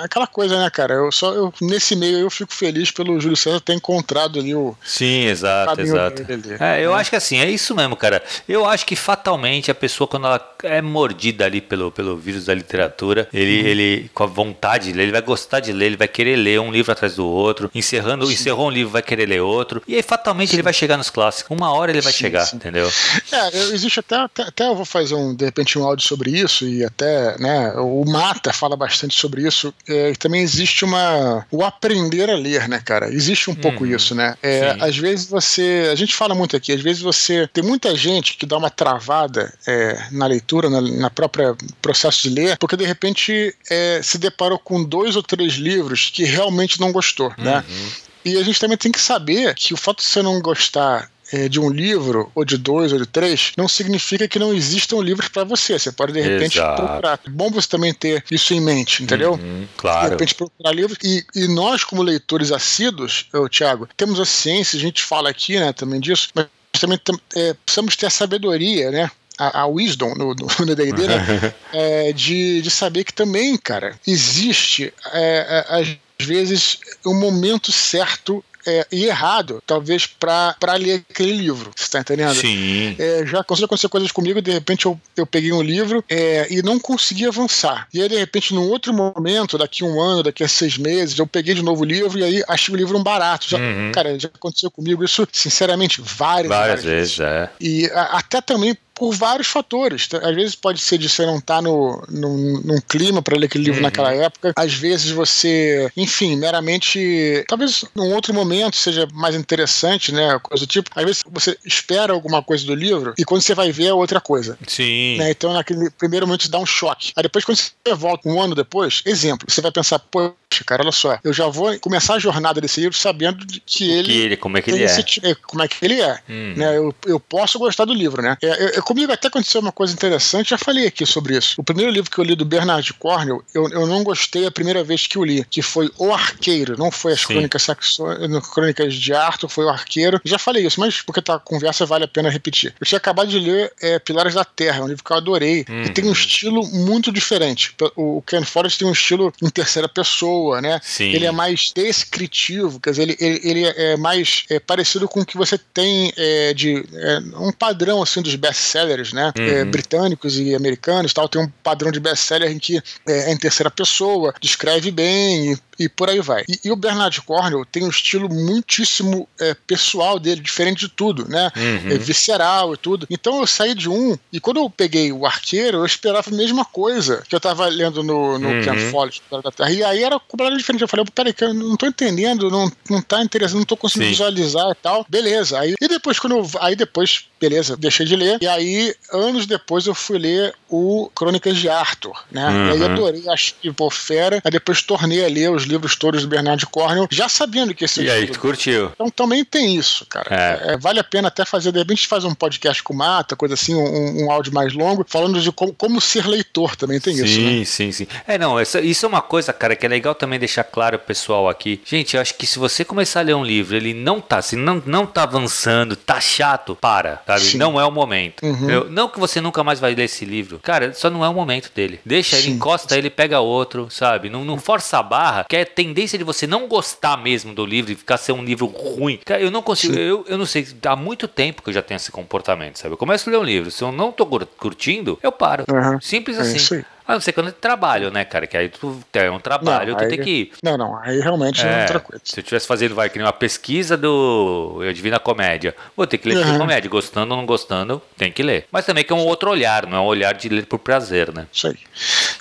[0.01, 0.93] é aquela coisa, né, cara?
[0.95, 4.75] Eu só, eu, nesse meio eu fico feliz pelo Júlio César ter encontrado ali o.
[4.83, 6.25] Sim, exato, exato.
[6.59, 8.21] é, eu acho que assim, é isso mesmo, cara.
[8.47, 12.53] Eu acho que fatalmente a pessoa, quando ela é mordida ali pelo, pelo vírus da
[12.53, 13.67] literatura, ele, uhum.
[13.67, 16.59] ele, com a vontade de ler, ele vai gostar de ler, ele vai querer ler
[16.59, 18.33] um livro atrás do outro, encerrando, sim.
[18.33, 20.55] encerrou um livro, vai querer ler outro, e aí fatalmente sim.
[20.57, 21.55] ele vai chegar nos clássicos.
[21.55, 22.91] Uma hora ele vai sim, chegar, entendeu?
[23.31, 26.67] É, existe até, até, até, eu vou fazer um, de repente, um áudio sobre isso,
[26.67, 29.73] e até, né, o Mata fala bastante sobre isso.
[29.87, 31.45] É, também existe uma.
[31.51, 33.13] o aprender a ler, né, cara?
[33.13, 33.59] Existe um uhum.
[33.59, 34.35] pouco isso, né?
[34.41, 35.89] É, às vezes você.
[35.91, 37.47] A gente fala muito aqui, às vezes você.
[37.53, 42.29] Tem muita gente que dá uma travada é, na leitura, na, na própria processo de
[42.29, 46.91] ler, porque de repente é, se deparou com dois ou três livros que realmente não
[46.91, 47.63] gostou, né?
[47.67, 48.05] Uhum.
[48.25, 51.49] E a gente também tem que saber que o fato de você não gostar é,
[51.49, 55.27] de um livro, ou de dois, ou de três, não significa que não existam livros
[55.27, 55.77] para você.
[55.77, 56.83] Você pode, de repente, Exato.
[56.83, 57.19] procurar.
[57.25, 59.33] É bom você também ter isso em mente, entendeu?
[59.33, 60.05] Uhum, claro.
[60.05, 60.97] De repente, procurar livros.
[61.03, 65.59] E, e nós, como leitores assíduos, eu, Thiago, temos a ciência, a gente fala aqui
[65.59, 66.47] né, também disso, mas
[66.79, 66.99] também
[67.35, 69.09] é, precisamos ter a sabedoria, né?
[69.37, 71.53] a, a wisdom no D&D, né?
[71.73, 78.43] é, de, de saber que também, cara, existe é, é às vezes um momento certo
[78.65, 81.71] é, e errado, talvez, para ler aquele livro.
[81.75, 82.35] Você tá entendendo?
[82.35, 82.95] Sim.
[82.97, 86.79] É, já aconteceu coisas comigo, de repente eu, eu peguei um livro é, e não
[86.79, 87.87] consegui avançar.
[87.93, 91.27] E aí, de repente, num outro momento, daqui um ano, daqui a seis meses, eu
[91.27, 93.49] peguei de novo o livro e aí achei o livro um barato.
[93.49, 93.91] Já, uhum.
[93.93, 97.17] Cara, já aconteceu comigo isso, sinceramente, várias, várias, várias vezes.
[97.17, 97.19] vezes.
[97.19, 97.49] É.
[97.59, 100.07] E a, até também por vários fatores.
[100.23, 103.45] Às vezes pode ser de você não estar tá no, no, num clima para ler
[103.45, 103.83] aquele livro uhum.
[103.83, 104.53] naquela época.
[104.55, 107.43] Às vezes você, enfim, meramente.
[107.47, 110.39] Talvez num outro momento seja mais interessante, né?
[110.41, 110.89] Coisa do tipo.
[110.95, 114.21] Às vezes você espera alguma coisa do livro e quando você vai ver é outra
[114.21, 114.57] coisa.
[114.67, 115.17] Sim.
[115.17, 115.31] Né?
[115.31, 117.11] Então naquele primeiro momento dá um choque.
[117.15, 120.91] Aí depois, quando você volta um ano depois, exemplo, você vai pensar, pô, cara, olha
[120.91, 124.03] só, eu já vou começar a jornada desse livro sabendo que ele.
[124.03, 124.85] Que ele como é que ele é.
[124.85, 125.35] é.
[125.35, 126.19] Como é que ele é.
[126.29, 126.53] Hum.
[126.55, 126.77] Né?
[126.77, 128.37] Eu, eu posso gostar do livro, né?
[128.41, 131.55] É, eu, comigo até aconteceu uma coisa interessante, já falei aqui sobre isso.
[131.59, 134.83] O primeiro livro que eu li do Bernard Cornwell, eu, eu não gostei a primeira
[134.83, 139.13] vez que eu li, que foi O Arqueiro, não foi as crônicas saxônicas, crônicas de
[139.13, 140.19] Arthur, foi O Arqueiro.
[140.23, 142.73] Já falei isso, mas porque tá conversa vale a pena repetir.
[142.79, 145.83] Eu tinha acabado de ler é, Pilares da Terra, um livro que eu adorei, uhum.
[145.83, 146.13] e tem um uhum.
[146.13, 147.75] estilo muito diferente.
[147.95, 150.79] O, o Ken Forrest tem um estilo em terceira pessoa, né?
[150.83, 151.11] Sim.
[151.11, 155.25] Ele é mais descritivo, quer dizer, ele, ele, ele é mais é, parecido com o
[155.25, 159.31] que você tem é, de é, um padrão assim dos best-sellers, né?
[159.35, 159.71] É, uhum.
[159.71, 161.27] britânicos e americanos, tal.
[161.27, 162.77] Tem um padrão de best-seller em que
[163.07, 166.43] é, é em terceira pessoa, descreve bem e e por aí vai.
[166.47, 171.27] E, e, o Bernard Cornwell tem um estilo muitíssimo é, pessoal dele, diferente de tudo,
[171.27, 171.51] né?
[171.55, 171.91] Uhum.
[171.91, 173.05] É, visceral e tudo.
[173.09, 176.65] Então eu saí de um, e quando eu peguei o Arqueiro, eu esperava a mesma
[176.65, 178.61] coisa que eu tava lendo no, no uhum.
[178.63, 179.71] Ken Follett, da Terra.
[179.71, 180.81] E aí era completamente diferente.
[180.81, 184.05] Eu falei, peraí, que eu não tô entendendo, não, não tá interessando, não tô conseguindo
[184.07, 184.11] Sim.
[184.11, 185.05] visualizar e tal.
[185.09, 185.59] Beleza.
[185.59, 188.37] Aí, e depois, quando eu, aí depois, beleza, deixei de ler.
[188.41, 192.47] E aí, anos depois, eu fui ler o Crônicas de Arthur, né?
[192.47, 192.67] Uhum.
[192.67, 194.41] E aí adorei, achei, pô, fera.
[194.43, 198.01] Aí depois tornei a ler os livros todos do Bernard Cornwell, já sabendo que esse
[198.01, 198.91] E aí, tu curtiu?
[198.93, 200.27] Então também tem isso, cara.
[200.29, 200.73] É.
[200.73, 203.75] É, vale a pena até fazer, de repente, fazer um podcast com Mata, coisa assim,
[203.75, 207.33] um, um áudio mais longo, falando de como, como ser leitor, também tem sim, isso.
[207.35, 207.65] Sim, né?
[207.65, 208.07] sim, sim.
[208.27, 211.07] É, não, isso, isso é uma coisa, cara, que é legal também deixar claro pro
[211.07, 211.81] pessoal aqui.
[211.85, 214.55] Gente, eu acho que se você começar a ler um livro, ele não tá, se
[214.55, 217.41] não, não tá avançando, tá chato, para, sabe?
[217.41, 217.57] Sim.
[217.57, 218.45] Não é o momento.
[218.45, 218.89] Uhum.
[218.89, 220.59] Não que você nunca mais vai ler esse livro.
[220.59, 221.99] Cara, só não é o momento dele.
[222.05, 224.29] Deixa ele, encosta ele, pega outro, sabe?
[224.29, 227.65] Não, não força a barra, que é a tendência de você não gostar mesmo do
[227.65, 229.19] livro e ficar ser um livro ruim.
[229.25, 231.97] Cara, eu não consigo, eu, eu não sei, há muito tempo que eu já tenho
[231.97, 232.93] esse comportamento, sabe?
[232.93, 234.25] Eu começo a ler um livro, se eu não tô
[234.57, 235.65] curtindo, eu paro.
[235.71, 235.99] Uhum.
[236.01, 236.83] Simples é assim.
[236.94, 238.47] A não ser quando é trabalho, né, cara?
[238.47, 240.51] Que aí tu é um trabalho, não, tu aí, tem que.
[240.63, 242.21] Não, não, aí realmente é, é outra coisa.
[242.23, 246.17] Se eu estivesse fazendo, vai, que nem uma pesquisa do Eu Divina Comédia, vou ter
[246.17, 246.57] que ler uhum.
[246.57, 248.67] comédia, gostando ou não gostando, tem que ler.
[248.71, 251.33] Mas também que é um outro olhar, não é um olhar de ler por prazer,
[251.33, 251.47] né?
[251.51, 251.77] Isso aí.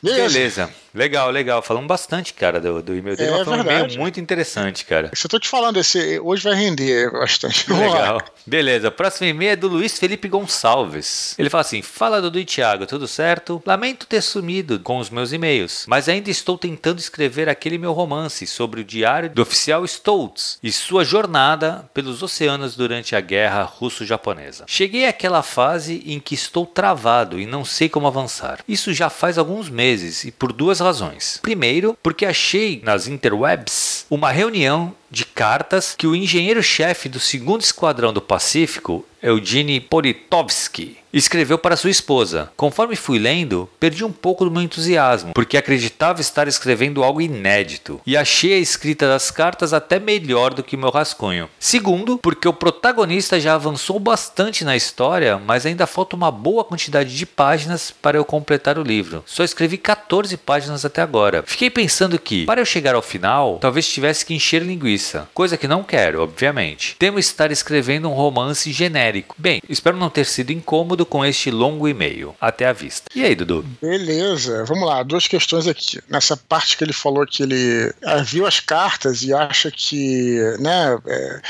[0.02, 0.28] Beleza.
[0.28, 0.83] Beleza.
[0.94, 1.60] Legal, legal.
[1.60, 3.32] Falamos bastante, cara, do, do e-mail dele.
[3.32, 5.10] É, foi um e-mail muito interessante, cara.
[5.12, 7.70] Se eu tô te falando, esse hoje vai render bastante.
[7.72, 8.22] Legal.
[8.46, 8.88] Beleza.
[8.88, 11.34] O próximo e-mail é do Luiz Felipe Gonçalves.
[11.36, 13.60] Ele fala assim: Fala, Dudu e Thiago, tudo certo?
[13.66, 18.46] Lamento ter sumido com os meus e-mails, mas ainda estou tentando escrever aquele meu romance
[18.46, 24.64] sobre o diário do oficial Stoltz e sua jornada pelos oceanos durante a guerra russo-japonesa.
[24.68, 28.60] Cheguei àquela fase em que estou travado e não sei como avançar.
[28.68, 31.40] Isso já faz alguns meses e por duas razões.
[31.42, 38.12] Primeiro, porque achei nas interwebs uma reunião de cartas que o engenheiro-chefe do 2 Esquadrão
[38.12, 42.50] do Pacífico, Eugene Politovsky, escreveu para sua esposa.
[42.56, 48.00] Conforme fui lendo, perdi um pouco do meu entusiasmo, porque acreditava estar escrevendo algo inédito,
[48.04, 51.48] e achei a escrita das cartas até melhor do que meu rascunho.
[51.58, 57.16] Segundo, porque o protagonista já avançou bastante na história, mas ainda falta uma boa quantidade
[57.16, 59.22] de páginas para eu completar o livro.
[59.24, 61.44] Só escrevi 14 páginas até agora.
[61.46, 65.03] Fiquei pensando que, para eu chegar ao final, talvez tivesse que encher linguiça,
[65.34, 66.96] coisa que não quero, obviamente.
[66.98, 69.34] Temo estar escrevendo um romance genérico.
[69.38, 72.34] Bem, espero não ter sido incômodo com este longo e-mail.
[72.40, 73.10] Até a vista.
[73.14, 73.64] E aí, Dudu?
[73.80, 75.02] Beleza, vamos lá.
[75.02, 76.00] Duas questões aqui.
[76.08, 80.98] Nessa parte que ele falou que ele ah, viu as cartas e acha que, né,
[81.06, 81.40] é,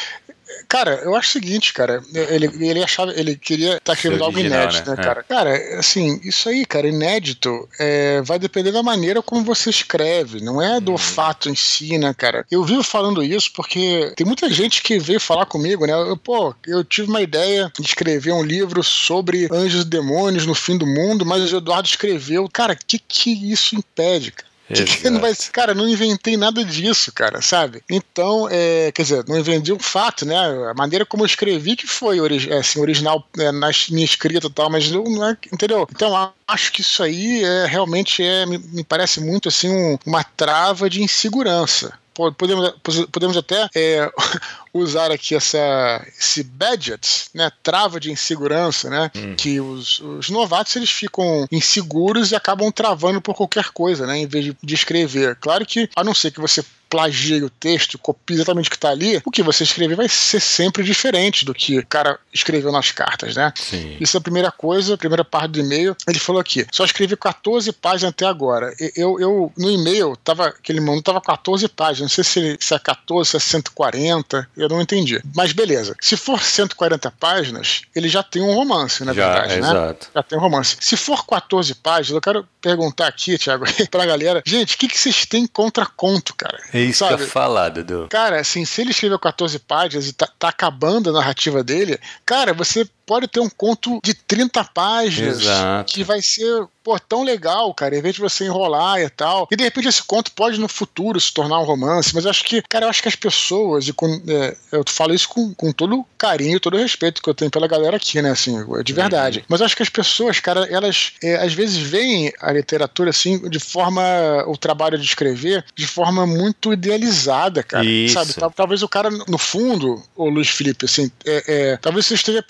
[0.69, 2.03] Cara, eu acho o seguinte, cara.
[2.13, 5.21] Ele, ele achava, ele queria estar tá algo inédito, né, né cara?
[5.21, 5.23] É.
[5.23, 10.61] Cara, assim, isso aí, cara, inédito é, vai depender da maneira como você escreve, não
[10.61, 10.99] é do hum.
[10.99, 12.45] fato em si, né, cara?
[12.51, 15.93] Eu vivo falando isso porque tem muita gente que veio falar comigo, né?
[15.93, 20.55] Eu, pô, eu tive uma ideia de escrever um livro sobre anjos e demônios no
[20.55, 22.49] fim do mundo, mas o Eduardo escreveu.
[22.53, 24.54] Cara, o que, que isso impede, cara?
[24.69, 27.83] Que não vai, cara, não inventei nada disso, cara, sabe?
[27.91, 30.37] Então, é, quer dizer, não inventei um fato, né?
[30.71, 34.51] A maneira como eu escrevi que foi ori assim, original é, na minha escrita e
[34.51, 35.87] tal, mas não, não é, entendeu?
[35.91, 40.25] Então, acho que isso aí é realmente é, me, me parece muito assim um, uma
[40.25, 41.93] trava de insegurança
[42.37, 42.75] podemos,
[43.11, 44.11] podemos até é,
[44.75, 49.37] usar aqui essa, esse budget, né, trava de insegurança, né, hum.
[49.37, 54.27] que os, os, novatos eles ficam inseguros e acabam travando por qualquer coisa, né, em
[54.27, 55.37] vez de, de escrever.
[55.37, 58.91] Claro que, a não ser que você plagia o texto, copia exatamente o que está
[58.91, 62.93] ali, o que você escrever vai ser sempre diferente do que o cara escreveu nas
[62.93, 63.53] cartas, né?
[63.57, 63.97] Sim.
[63.99, 65.97] Isso é a primeira coisa, a primeira parte do e-mail.
[66.07, 68.73] Ele falou aqui: só escrevi 14 páginas até agora.
[68.95, 72.17] Eu, eu no e-mail, tava, aquele mundo tava 14 páginas.
[72.17, 75.21] Não sei se, se é 14, se é 140, eu não entendi.
[75.35, 75.97] Mas beleza.
[76.01, 79.69] Se for 140 páginas, ele já tem um romance, na já, verdade, né?
[79.69, 80.11] Exato.
[80.15, 80.77] Já tem um romance.
[80.79, 84.99] Se for 14 páginas, eu quero perguntar aqui, Thiago, pra galera, gente, o que, que
[84.99, 86.59] vocês têm contra conto, cara?
[86.73, 87.19] É isso sabe?
[87.19, 88.07] que eu falar, Dudu.
[88.09, 92.55] Cara, assim, se ele escreveu 14 páginas e tá, tá acabando a narrativa dele, cara,
[92.55, 95.93] você pode ter um conto de 30 páginas Exato.
[95.93, 99.49] que vai ser pô, tão legal, cara, em vez de você enrolar e tal.
[99.51, 102.45] E de repente esse conto pode no futuro se tornar um romance, mas eu acho
[102.45, 105.73] que, cara, eu acho que as pessoas, e com, é, eu falo isso com, com
[105.73, 109.39] todo carinho, todo respeito que eu tenho pela galera aqui, né, assim, de verdade.
[109.39, 109.45] Uhum.
[109.49, 113.49] Mas eu acho que as pessoas, cara, elas é, às vezes veem a literatura, assim,
[113.49, 114.03] de forma,
[114.47, 118.15] o trabalho de escrever, de forma muito idealizada, cara, isso.
[118.15, 118.55] sabe?
[118.55, 122.43] Talvez o cara, no fundo, o Luiz Felipe, assim, é, é, talvez você esteja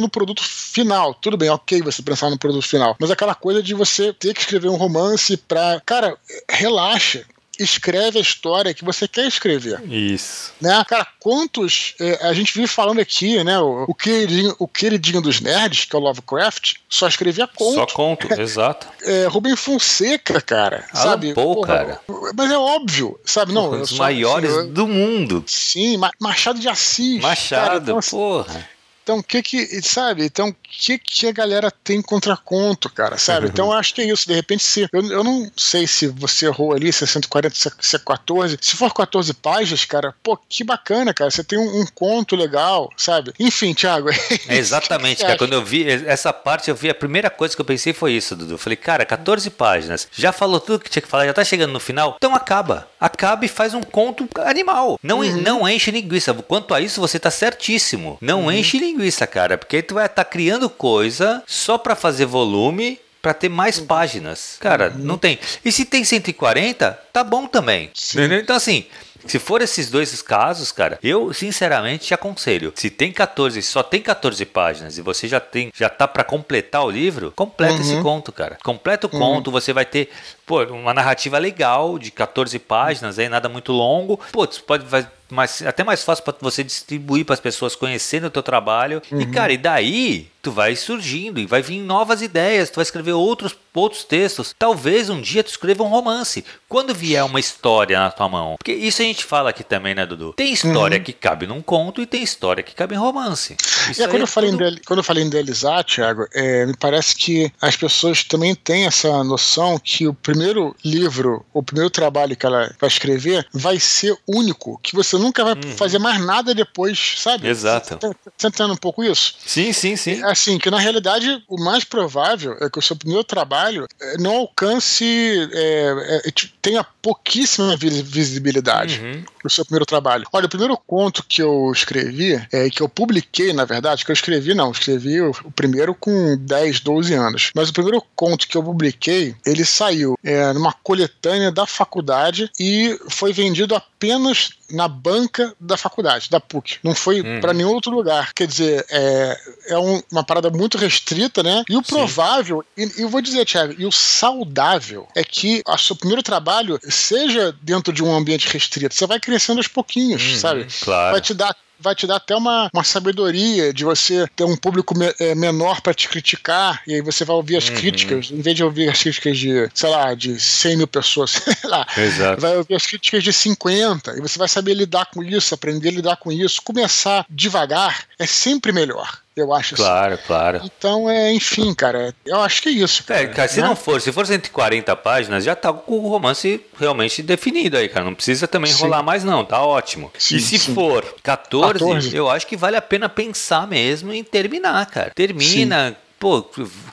[0.00, 1.14] pensando no produto final.
[1.14, 2.96] Tudo bem, ok você pensar no produto final.
[2.98, 5.80] Mas aquela coisa de você ter que escrever um romance pra.
[5.84, 6.16] Cara,
[6.48, 7.24] relaxa
[7.62, 9.80] escreve a história que você quer escrever.
[9.86, 10.52] Isso.
[10.60, 10.82] Né?
[10.88, 11.94] Cara, quantos.
[12.00, 13.58] É, a gente vive falando aqui, né?
[13.60, 17.74] O, o, queridinho, o queridinho dos nerds, que é o Lovecraft, só escrevia conto.
[17.74, 18.88] Só conto, exato.
[19.02, 20.86] É, Rubem Fonseca, cara.
[20.92, 21.34] Alan sabe?
[21.34, 22.00] Pô, cara.
[22.34, 23.52] Mas é óbvio, sabe?
[23.52, 25.44] Não, dos maiores assim, eu, do mundo.
[25.46, 27.20] Sim, Machado de Assis.
[27.20, 28.68] Machado, cara, então, assim, porra.
[29.10, 30.24] Então, o que que, sabe?
[30.24, 33.48] Então, o que que a galera tem contra conto, cara, sabe?
[33.48, 34.28] Então, eu acho que é isso.
[34.28, 37.96] De repente, se eu, eu não sei se você errou ali, se é 140, se
[37.96, 38.56] é 14.
[38.60, 41.28] Se for 14 páginas, cara, pô, que bacana, cara.
[41.28, 43.32] Você tem um, um conto legal, sabe?
[43.40, 44.10] Enfim, Thiago.
[44.48, 45.36] É exatamente, cara.
[45.36, 48.36] Quando eu vi essa parte, eu vi a primeira coisa que eu pensei foi isso,
[48.36, 48.54] Dudu.
[48.54, 50.06] Eu falei, cara, 14 páginas.
[50.12, 52.14] Já falou tudo que tinha que falar, já tá chegando no final.
[52.16, 52.88] Então acaba.
[53.00, 54.98] Acaba e faz um conto animal.
[55.02, 55.40] Não, uhum.
[55.40, 56.34] não enche linguiça.
[56.34, 58.18] Quanto a isso, você tá certíssimo.
[58.20, 58.52] Não uhum.
[58.52, 62.98] enche linguiça cara, porque aí tu vai estar tá criando coisa só para fazer volume
[63.22, 63.86] para ter mais uhum.
[63.86, 64.56] páginas.
[64.60, 65.04] Cara, uhum.
[65.04, 65.38] não tem.
[65.64, 67.90] E se tem 140, tá bom também.
[68.12, 68.40] Entendeu?
[68.40, 68.86] Então assim,
[69.26, 72.72] se for esses dois casos, cara, eu sinceramente te aconselho.
[72.74, 76.84] Se tem 14, só tem 14 páginas e você já tem, já tá para completar
[76.84, 77.80] o livro, completa uhum.
[77.80, 78.58] esse conto, cara.
[78.62, 79.18] Completa o uhum.
[79.18, 80.10] conto, você vai ter,
[80.46, 84.20] pô, uma narrativa legal de 14 páginas, aí nada muito longo.
[84.32, 88.30] Pô, pode vai mais, até mais fácil para você distribuir para as pessoas conhecendo o
[88.30, 89.00] teu trabalho.
[89.10, 89.20] Uhum.
[89.20, 93.12] E cara, e daí tu vai surgindo e vai vir novas ideias, tu vai escrever
[93.12, 94.54] outros outros textos.
[94.58, 96.44] Talvez um dia tu escreva um romance.
[96.68, 98.56] Quando vier uma história na tua mão.
[98.56, 100.32] Porque isso a gente fala aqui também, né, Dudu?
[100.32, 101.04] Tem história uhum.
[101.04, 103.56] que cabe num conto e tem história que cabe em romance.
[103.90, 104.80] É, quando, é eu falei tudo...
[104.86, 109.22] quando eu falei em idealizar, Thiago, é, me parece que as pessoas também têm essa
[109.24, 114.78] noção que o primeiro livro, o primeiro trabalho que ela vai escrever vai ser único,
[114.82, 115.76] que você nunca vai uhum.
[115.76, 117.48] fazer mais nada depois, sabe?
[117.48, 117.98] Exato.
[118.36, 119.34] Você tá, tá um pouco isso?
[119.44, 120.22] Sim, sim, sim.
[120.24, 124.18] É, assim, que na realidade o mais provável é que o seu primeiro trabalho é,
[124.18, 125.04] não alcance,
[125.52, 129.24] é, é, tenha pouquíssima visibilidade uhum.
[129.44, 130.26] o seu primeiro trabalho.
[130.32, 134.14] Olha, o primeiro conto que eu escrevi, é, que eu publiquei, na verdade, que eu
[134.14, 137.50] escrevi, não, escrevi o, o primeiro com 10, 12 anos.
[137.54, 142.98] Mas o primeiro conto que eu publiquei, ele saiu é, numa coletânea da faculdade e
[143.08, 146.78] foi vendido apenas na banca da faculdade, da PUC.
[146.82, 147.40] Não foi uhum.
[147.40, 148.32] para nenhum outro lugar.
[148.32, 151.62] Quer dizer, é, é um, uma parada muito restrita, né?
[151.68, 155.76] E o provável, e, e eu vou dizer, Thiago, e o saudável é que o
[155.76, 158.94] seu primeiro trabalho seja dentro de um ambiente restrito.
[158.94, 160.66] Você vai crescendo aos pouquinhos, uhum, sabe?
[160.82, 161.12] Claro.
[161.12, 164.96] Vai te dar vai te dar até uma, uma sabedoria de você ter um público
[164.96, 167.76] me, é, menor para te criticar, e aí você vai ouvir as uhum.
[167.76, 171.70] críticas, em vez de ouvir as críticas de, sei lá, de 100 mil pessoas, sei
[171.70, 172.40] lá, Exato.
[172.40, 175.92] vai ouvir as críticas de 50, e você vai saber lidar com isso, aprender a
[175.92, 176.62] lidar com isso.
[176.62, 180.22] Começar devagar é sempre melhor eu acho Claro, assim.
[180.26, 180.60] claro.
[180.64, 183.04] Então, é, enfim, cara, eu acho que é isso.
[183.04, 183.68] Cara, é, cara, se né?
[183.68, 188.04] não for, se for 140 páginas, já tá com o romance realmente definido aí, cara.
[188.04, 188.82] Não precisa também sim.
[188.82, 190.12] rolar mais, não, tá ótimo.
[190.18, 190.74] Sim, e se sim.
[190.74, 195.10] for 14, 14, eu acho que vale a pena pensar mesmo em terminar, cara.
[195.14, 195.96] Termina.
[196.18, 196.44] Pô,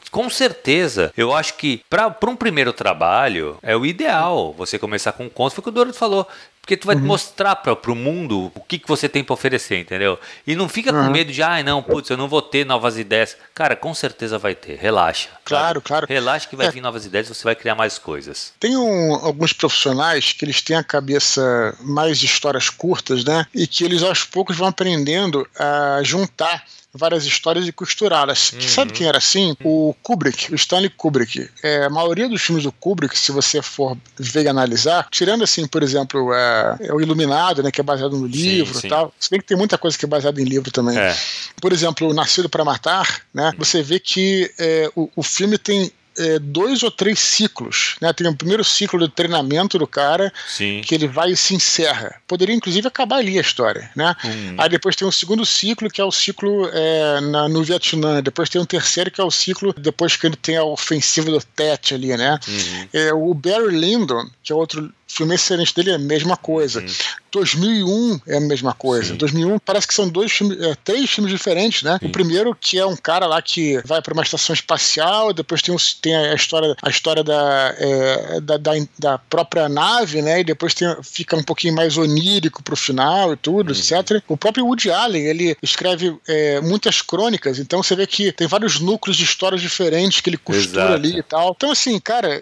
[0.10, 1.12] com certeza.
[1.18, 5.56] Eu acho que para um primeiro trabalho é o ideal você começar com um conto.
[5.56, 6.26] Foi o que o Dorado falou.
[6.68, 7.04] Porque tu vai uhum.
[7.04, 10.20] mostrar para o mundo o que, que você tem para oferecer, entendeu?
[10.46, 11.06] E não fica uhum.
[11.06, 13.38] com medo de, ai, ah, não, putz, eu não vou ter novas ideias.
[13.56, 14.78] Cara, com certeza vai ter.
[14.78, 15.30] Relaxa.
[15.46, 15.82] Claro, sabe?
[15.88, 16.06] claro.
[16.10, 16.72] Relaxa que vai é.
[16.72, 18.52] vir novas ideias e você vai criar mais coisas.
[18.60, 23.46] Tem um, alguns profissionais que eles têm a cabeça mais de histórias curtas, né?
[23.56, 26.66] E que eles aos poucos vão aprendendo a juntar
[26.98, 28.52] várias histórias e costurá-las.
[28.52, 28.62] Uhum.
[28.62, 29.56] Sabe quem era assim?
[29.64, 31.50] O Kubrick, o Stanley Kubrick.
[31.64, 35.68] É, a maioria dos filmes do Kubrick, se você for ver e analisar, tirando assim,
[35.68, 39.14] por exemplo, é, é o Iluminado, né, que é baseado no livro e tal.
[39.20, 40.98] Se bem que tem muita coisa que é baseada em livro também.
[40.98, 41.16] É.
[41.62, 45.92] Por exemplo, o Nascido para Matar, né, você vê que é, o, o filme tem
[46.18, 47.96] é, dois ou três ciclos.
[48.02, 48.12] Né?
[48.12, 50.82] Tem o primeiro ciclo do treinamento do cara, Sim.
[50.84, 52.16] que ele vai e se encerra.
[52.28, 53.90] Poderia, inclusive, acabar ali a história.
[53.96, 54.16] Né?
[54.26, 54.56] Hum.
[54.58, 58.22] Aí depois tem um segundo ciclo, que é o ciclo é, na, no Vietnã.
[58.22, 61.40] Depois tem um terceiro, que é o ciclo depois que ele tem a ofensiva do
[61.56, 62.18] Tet ali.
[62.18, 62.40] Né?
[62.48, 62.88] Uhum.
[62.94, 66.82] É, o Barry Lyndon, que é outro filme excelente dele é a mesma coisa.
[66.82, 66.88] Uhum.
[67.32, 69.12] 2001 é a mesma coisa.
[69.12, 69.18] Sim.
[69.18, 71.98] 2001 parece que são dois filmes, é, três filmes diferentes, né?
[72.00, 72.08] Sim.
[72.08, 75.74] O primeiro que é um cara lá que vai para uma estação espacial, depois tem,
[75.74, 80.42] um, tem a história, a história da, é, da, da, da, própria nave, né?
[80.42, 83.80] E depois tem, fica um pouquinho mais onírico pro final e tudo, uhum.
[83.80, 84.22] etc.
[84.28, 88.80] O próprio Woody Allen, ele escreve é, muitas crônicas, então você vê que tem vários
[88.80, 90.94] núcleos de histórias diferentes que ele costura Exato.
[90.94, 91.54] ali e tal.
[91.56, 92.42] Então, assim, cara,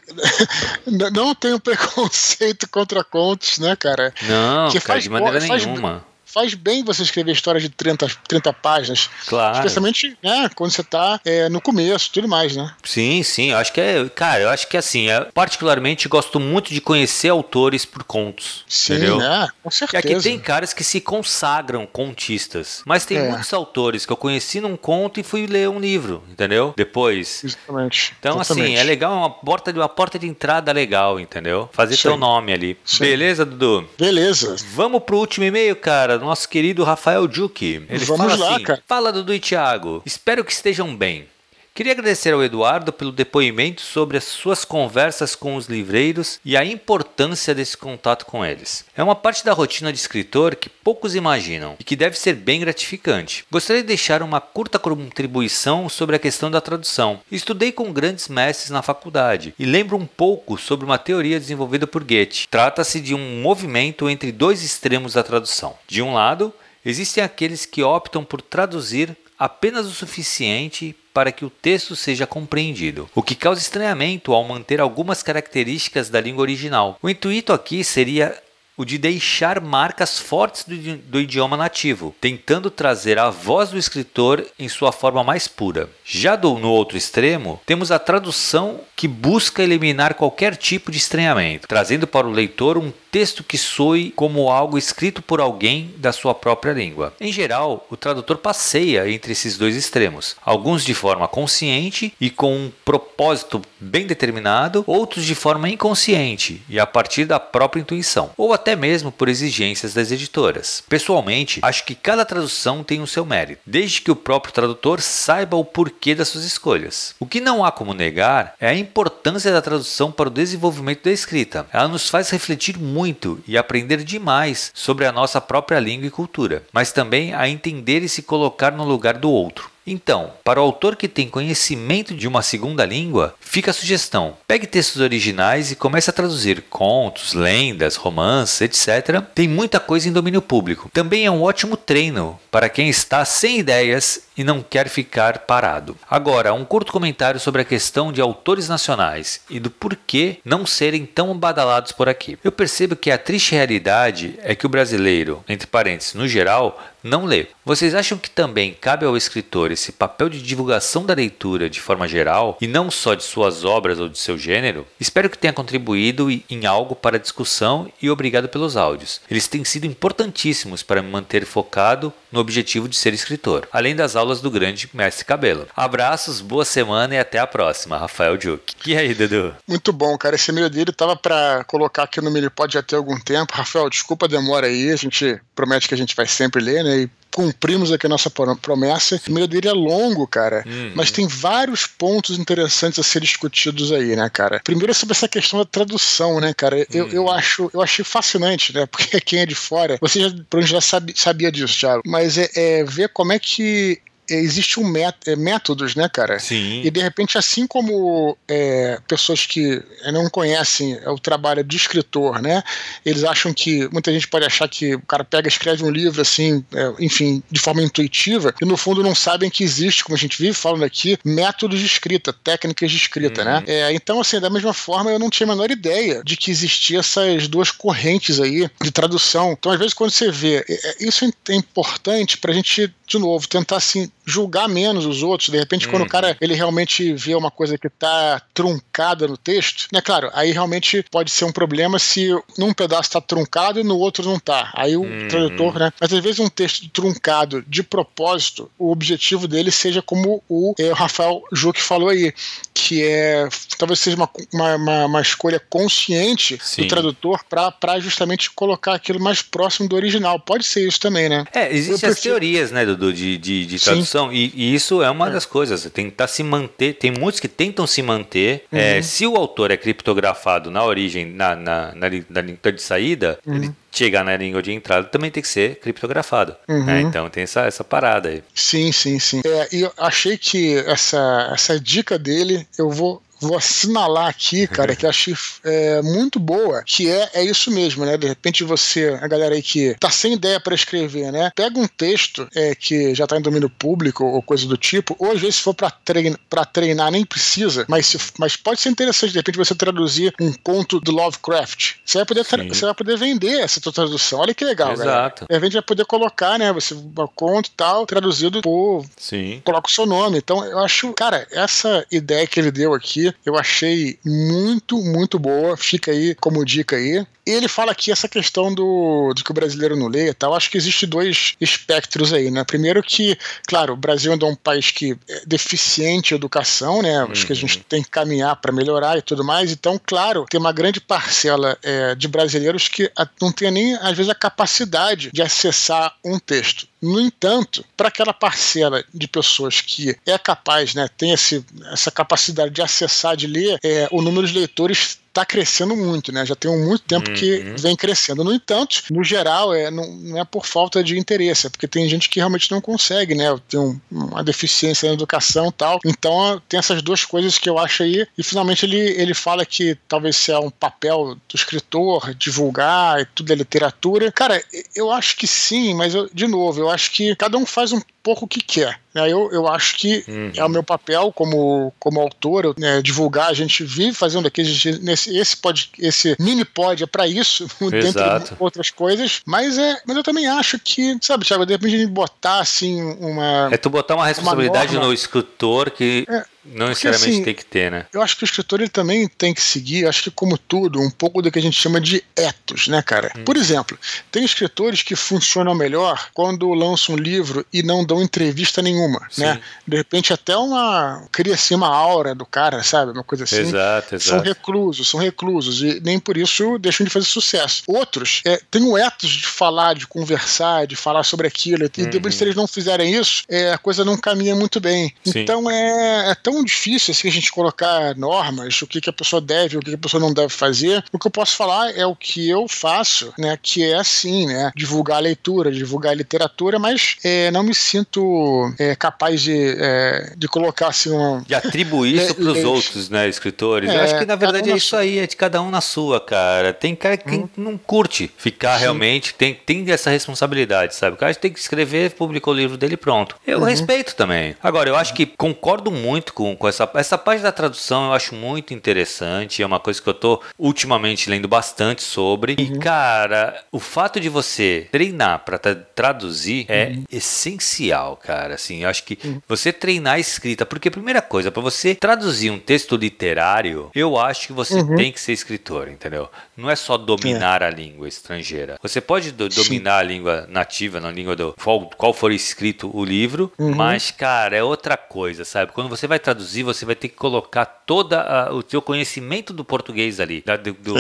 [1.14, 4.14] não tenho preconceito contra contos, né, cara?
[4.24, 8.52] Não, que cara, faz, de maneira nenhuma faz bem você escrever história de 30, 30
[8.54, 9.10] páginas.
[9.26, 9.56] Claro.
[9.58, 12.72] Especialmente, né, quando você tá é, no começo tudo mais, né?
[12.84, 13.52] Sim, sim.
[13.52, 14.08] Eu acho que é.
[14.10, 18.66] Cara, eu acho que assim, eu particularmente gosto muito de conhecer autores por contos.
[18.68, 19.18] Sim, entendeu?
[19.18, 19.48] né?
[19.64, 20.08] Com certeza.
[20.08, 22.82] E aqui tem caras que se consagram contistas.
[22.86, 23.30] Mas tem É.
[23.30, 26.74] muitos autores que eu conheci num conto e fui ler um livro, entendeu?
[26.76, 27.44] Depois.
[27.44, 28.14] Exatamente.
[28.20, 28.80] Então, assim, Exatamente.
[28.80, 31.70] é legal, é uma porta, de- uma porta de entrada legal, entendeu?
[31.72, 32.78] Fazer Isso teu nome ali.
[32.94, 33.00] Aí.
[33.00, 33.88] Beleza, Dudu?
[33.98, 34.56] Beleza.
[34.74, 36.18] Vamos pro último e-mail, cara.
[36.26, 37.86] Nosso querido Rafael Juque.
[37.88, 38.84] Ele Vamos fala lá, assim, cara.
[38.88, 40.02] Fala, Dudu e Thiago.
[40.06, 41.28] Espero que estejam bem.
[41.76, 46.64] Queria agradecer ao Eduardo pelo depoimento sobre as suas conversas com os livreiros e a
[46.64, 48.86] importância desse contato com eles.
[48.96, 52.62] É uma parte da rotina de escritor que poucos imaginam e que deve ser bem
[52.62, 53.44] gratificante.
[53.52, 57.20] Gostaria de deixar uma curta contribuição sobre a questão da tradução.
[57.30, 62.06] Estudei com grandes mestres na faculdade e lembro um pouco sobre uma teoria desenvolvida por
[62.06, 62.48] Goethe.
[62.50, 65.78] Trata-se de um movimento entre dois extremos da tradução.
[65.90, 66.54] De um lado,
[66.86, 73.10] existem aqueles que optam por traduzir apenas o suficiente para que o texto seja compreendido,
[73.16, 77.00] o que causa estranhamento ao manter algumas características da língua original.
[77.02, 78.38] O intuito aqui seria
[78.78, 84.46] o de deixar marcas fortes do, do idioma nativo, tentando trazer a voz do escritor
[84.60, 85.90] em sua forma mais pura.
[86.04, 91.68] Já do, no outro extremo, temos a tradução que busca eliminar qualquer tipo de estranhamento,
[91.68, 96.36] trazendo para o leitor um texto que soe como algo escrito por alguém da sua
[96.36, 97.14] própria língua.
[97.18, 102.54] Em geral, o tradutor passeia entre esses dois extremos, alguns de forma consciente e com
[102.54, 108.52] um propósito bem determinado, outros de forma inconsciente e a partir da própria intuição, ou
[108.52, 110.84] até mesmo por exigências das editoras.
[110.90, 115.56] Pessoalmente, acho que cada tradução tem o seu mérito, desde que o próprio tradutor saiba
[115.56, 117.16] o porquê das suas escolhas.
[117.18, 121.12] O que não há como negar é a importância da tradução para o desenvolvimento da
[121.12, 121.66] escrita.
[121.72, 123.05] Ela nos faz refletir muito
[123.48, 128.10] e aprender demais sobre a nossa própria língua e cultura, mas também a entender e
[128.10, 129.75] se colocar no lugar do outro.
[129.88, 134.66] Então, para o autor que tem conhecimento de uma segunda língua, fica a sugestão: pegue
[134.66, 139.22] textos originais e comece a traduzir contos, lendas, romances, etc.
[139.36, 140.90] Tem muita coisa em domínio público.
[140.92, 145.98] Também é um ótimo treino para quem está sem ideias e não quer ficar parado.
[146.10, 151.06] Agora, um curto comentário sobre a questão de autores nacionais e do porquê não serem
[151.06, 152.38] tão badalados por aqui.
[152.44, 157.26] Eu percebo que a triste realidade é que o brasileiro, entre parênteses, no geral, não
[157.26, 157.48] lê.
[157.64, 162.08] Vocês acham que também cabe ao escritor esse papel de divulgação da leitura de forma
[162.08, 164.86] geral e não só de suas obras ou de seu gênero?
[165.00, 169.22] Espero que tenha contribuído em algo para a discussão e obrigado pelos áudios.
[169.30, 174.16] Eles têm sido importantíssimos para me manter focado no objetivo de ser escritor, além das
[174.16, 175.68] aulas do grande mestre Cabelo.
[175.76, 178.76] Abraços, boa semana e até a próxima, Rafael Duque.
[178.86, 179.56] E aí, Dudu?
[179.68, 180.36] Muito bom, cara.
[180.36, 183.54] Esse e-mail dele tava pra colocar aqui no Minipod já tem algum tempo.
[183.54, 184.92] Rafael, desculpa a demora aí.
[184.92, 186.95] A gente promete que a gente vai sempre ler, né?
[186.96, 189.16] E cumprimos aqui a nossa pro- promessa.
[189.28, 190.94] O e-mail dele é longo, cara, Uhum.
[190.96, 194.62] mas tem vários pontos interessantes a ser discutidos aí, né, cara?
[194.64, 196.88] Primeiro sobre essa questão da tradução, né, cara?
[196.94, 198.86] Eu, eu acho, eu achei fascinante, né?
[198.90, 200.30] Porque quem é de fora, você já,
[200.62, 205.36] já sabe- sabia disso, Thiago, mas é, é ver como é que existe um é,
[205.36, 206.40] métodos, né, cara?
[206.40, 206.82] Sim.
[206.84, 212.64] E de repente, assim como é, pessoas que não conhecem o trabalho de escritor, né?
[213.06, 213.88] Eles acham que.
[213.92, 217.44] Muita gente pode achar que o cara pega e escreve um livro assim, é, enfim,
[217.52, 220.84] de forma intuitiva, e no fundo não sabem que existe, como a gente vive falando
[220.84, 223.64] aqui, métodos de escrita, técnicas de escrita, né?
[223.68, 227.00] É, então, assim, da mesma forma, eu não tinha a menor ideia de que existia
[227.00, 229.54] essas duas correntes aí de tradução.
[229.54, 233.48] Então, às vezes, quando você vê, é, é, isso é importante pra gente, de novo,
[233.48, 235.50] tentar assim julgar menos os outros.
[235.50, 239.88] De repente, quando o cara ele realmente vê uma coisa que tá truncada no texto,
[239.94, 240.02] né?
[240.02, 244.26] Claro, aí realmente pode ser um problema se num pedaço tá truncado e no outro
[244.26, 244.72] não tá.
[244.74, 245.94] Aí o tradutor, né?
[246.00, 250.92] Mas às vezes um texto truncado de propósito, o objetivo dele seja como o eh,
[250.92, 252.34] Rafael Juque falou aí,
[252.74, 256.84] que é talvez seja uma, uma, uma, uma escolha consciente Sim.
[256.84, 260.40] do tradutor para justamente colocar aquilo mais próximo do original.
[260.40, 261.46] Pode ser isso também, né?
[261.54, 263.92] É, existem as prefiro- teorias, né, Dudu, de, de, de Sim.
[264.16, 267.86] Tradução, e, e isso é uma das coisas, tentar se manter, tem muitos que tentam
[267.86, 268.80] se manter, Uhum.
[268.80, 273.38] é, se o autor é criptografado na origem, na, na, na, na língua de saída,
[273.46, 273.56] Uhum.
[273.56, 276.84] ele chegar na língua de entrada também tem que ser criptografado, Uhum.
[276.86, 278.44] né, então tem essa, essa parada aí.
[278.54, 279.42] Sim, sim, sim.
[279.46, 284.96] É, e eu achei que essa, essa dica dele, eu vou vou assinalar aqui, cara,
[284.96, 288.18] que eu achei é, muito boa, que é, é isso mesmo, né?
[288.18, 291.52] De repente você, a galera aí que tá sem ideia para escrever, né?
[291.56, 295.32] Pega um texto é, que já tá em domínio público ou coisa do tipo, ou
[295.32, 298.90] às vezes se for para treinar, pra treinar nem precisa, mas, se, mas pode ser
[298.90, 301.96] interessante de repente você traduzir um conto do Lovecraft.
[302.06, 304.40] Você vai poder, você vai poder vender essa tua tradução.
[304.40, 305.06] Olha que legal, Exato.
[305.06, 305.36] galera.
[305.50, 306.72] De repente vai poder colocar, né?
[306.74, 306.96] Você
[307.36, 309.06] conto e tal, traduzido por.
[309.18, 309.62] Sim.
[309.64, 310.38] Coloca o seu nome.
[310.38, 315.78] Então eu acho, cara, essa ideia que ele deu aqui, eu achei muito, muito boa.
[315.78, 317.26] Fica aí como dica aí.
[317.48, 320.56] E ele fala aqui essa questão do, de que o brasileiro não lê e tal.
[320.56, 322.64] Acho que existe dois espectros aí, né?
[322.64, 327.22] Primeiro que, claro, o Brasil é um país que é deficiente em educação, né?
[327.22, 327.48] Acho uhum.
[327.48, 327.84] que a gente uhum.
[327.88, 329.72] tem que caminhar para melhorar e tudo mais.
[329.72, 334.30] Então, claro, tem uma grande parcela é, de brasileiros que não tem nem, às vezes,
[334.30, 336.88] a capacidade de acessar um texto.
[337.02, 342.74] No entanto, para aquela parcela de pessoas que é capaz, né, tem esse, essa capacidade
[342.74, 346.46] de acessar, de ler, é, o número de leitores está crescendo muito, né?
[346.46, 347.36] Já tem muito tempo uhum.
[347.36, 348.44] que vem crescendo.
[348.44, 352.08] No entanto, no geral, é, não, não, é por falta de interesse, é porque tem
[352.08, 353.46] gente que realmente não consegue, né?
[353.68, 356.00] Tem um, uma deficiência na educação e tal.
[356.06, 358.26] Então, tem essas duas coisas que eu acho aí.
[358.38, 363.52] E finalmente ele, ele fala que talvez seja um papel do escritor divulgar e tudo
[363.52, 364.32] é literatura.
[364.32, 364.64] Cara,
[364.96, 368.02] eu acho que sim, mas eu, de novo, eu acho que cada um faz um
[368.24, 369.00] pouco o que quer.
[369.16, 369.32] Né?
[369.32, 370.52] Eu, eu acho que uhum.
[370.56, 373.50] é o meu papel como, como autor né, divulgar.
[373.50, 374.62] A gente vive fazendo aqui,
[375.02, 378.22] nesse, esse, pod, esse mini pod é para isso, dentre
[378.60, 379.42] outras coisas.
[379.46, 383.02] Mas, é, mas eu também acho que, sabe, Thiago, de repente a gente botar assim
[383.20, 383.70] uma.
[383.72, 386.26] É tu botar uma responsabilidade uma no escritor que.
[386.30, 388.06] É, não necessariamente assim, tem que ter, né?
[388.14, 391.10] Eu acho que o escritor ele também tem que seguir, acho que como tudo, um
[391.10, 393.32] pouco do que a gente chama de etos, né, cara?
[393.36, 393.44] Hum.
[393.44, 393.98] Por exemplo,
[394.32, 399.42] tem escritores que funcionam melhor quando lançam um livro e não dão entrevista nenhuma, Sim.
[399.42, 399.62] né?
[399.88, 403.12] De repente até uma cria assim uma aura do cara, sabe?
[403.12, 403.58] Uma coisa assim.
[403.58, 404.30] Exato, exato.
[404.30, 407.84] São reclusos, são reclusos e nem por isso deixam de fazer sucesso.
[407.88, 411.86] Outros é, têm o etos de falar, de conversar, de falar sobre aquilo.
[411.86, 415.14] E depois se eles não fizerem isso, é, a coisa não caminha muito bem.
[415.24, 415.40] Sim.
[415.40, 419.14] Então é, é tão tão difícil assim a gente colocar normas, o que, que a
[419.14, 421.04] pessoa deve, o que, que a pessoa não deve fazer.
[421.12, 423.58] O que eu posso falar é o que eu faço, né?
[423.62, 424.72] Que é assim, né?
[424.76, 430.34] Divulgar a leitura, divulgar a literatura, mas é, não me sinto é, capaz de, é,
[430.38, 431.42] de colocar assim uma.
[431.46, 433.92] De atribuir isso para os outros, né, escritores.
[433.92, 436.74] eu acho que na verdade é isso aí, é de cada um na sua, cara.
[436.74, 437.50] Tem cara que hum.
[437.58, 438.82] não curte ficar Sim.
[438.82, 441.16] realmente, tem, tem essa responsabilidade, sabe?
[441.16, 443.36] O cara tem que escrever, publicou o livro dele pronto.
[443.46, 443.66] Eu uhum.
[443.66, 444.56] respeito também.
[444.64, 448.14] Agora, eu acho que concordo muito com com, com essa, essa parte da tradução eu
[448.14, 452.56] acho muito interessante, é uma coisa que eu tô ultimamente lendo bastante sobre.
[452.60, 452.66] Uhum.
[452.66, 457.04] E, cara, o fato de você treinar para traduzir é uhum.
[457.12, 458.56] essencial, cara.
[458.56, 459.42] Assim, eu acho que uhum.
[459.48, 464.18] você treinar a escrita, porque a primeira coisa, para você traduzir um texto literário, eu
[464.18, 464.96] acho que você uhum.
[464.96, 466.30] tem que ser escritor, entendeu?
[466.56, 467.66] Não é só dominar é.
[467.66, 468.78] a língua estrangeira.
[468.82, 473.04] Você pode do, dominar a língua nativa, na língua do qual, qual for escrito o
[473.04, 473.74] livro, uhum.
[473.74, 475.72] mas, cara, é outra coisa, sabe?
[475.72, 478.16] Quando você vai traduzir traduzir, você vai ter que colocar todo
[478.52, 480.44] o seu conhecimento do português ali.
[480.46, 480.96] Da, do, do...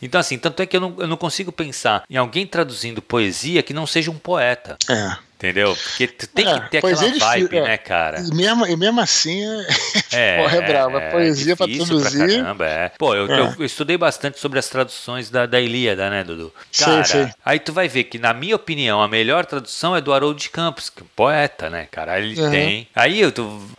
[0.00, 3.62] Então, assim, tanto é que eu não, eu não consigo pensar em alguém traduzindo poesia
[3.62, 4.76] que não seja um poeta.
[4.88, 5.27] É.
[5.38, 5.76] Entendeu?
[5.76, 8.18] Porque tu tem é, que ter aquela vibe, é, né, cara?
[8.20, 9.40] E mesmo, e mesmo assim,
[10.12, 11.00] é, porra, é brava.
[11.00, 12.18] É, poesia pra traduzir.
[12.18, 12.88] Pra caramba, é.
[12.98, 13.54] Pô, eu, é.
[13.56, 16.52] eu, estudei bastante sobre as traduções da, da Ilíada, né, Dudu?
[16.76, 17.30] Cara, sim, sim.
[17.44, 20.50] aí tu vai ver que, na minha opinião, a melhor tradução é do Haroldo de
[20.50, 22.18] Campos, que é um poeta, né, cara?
[22.18, 22.50] Ele uhum.
[22.50, 22.88] tem.
[22.92, 23.22] Aí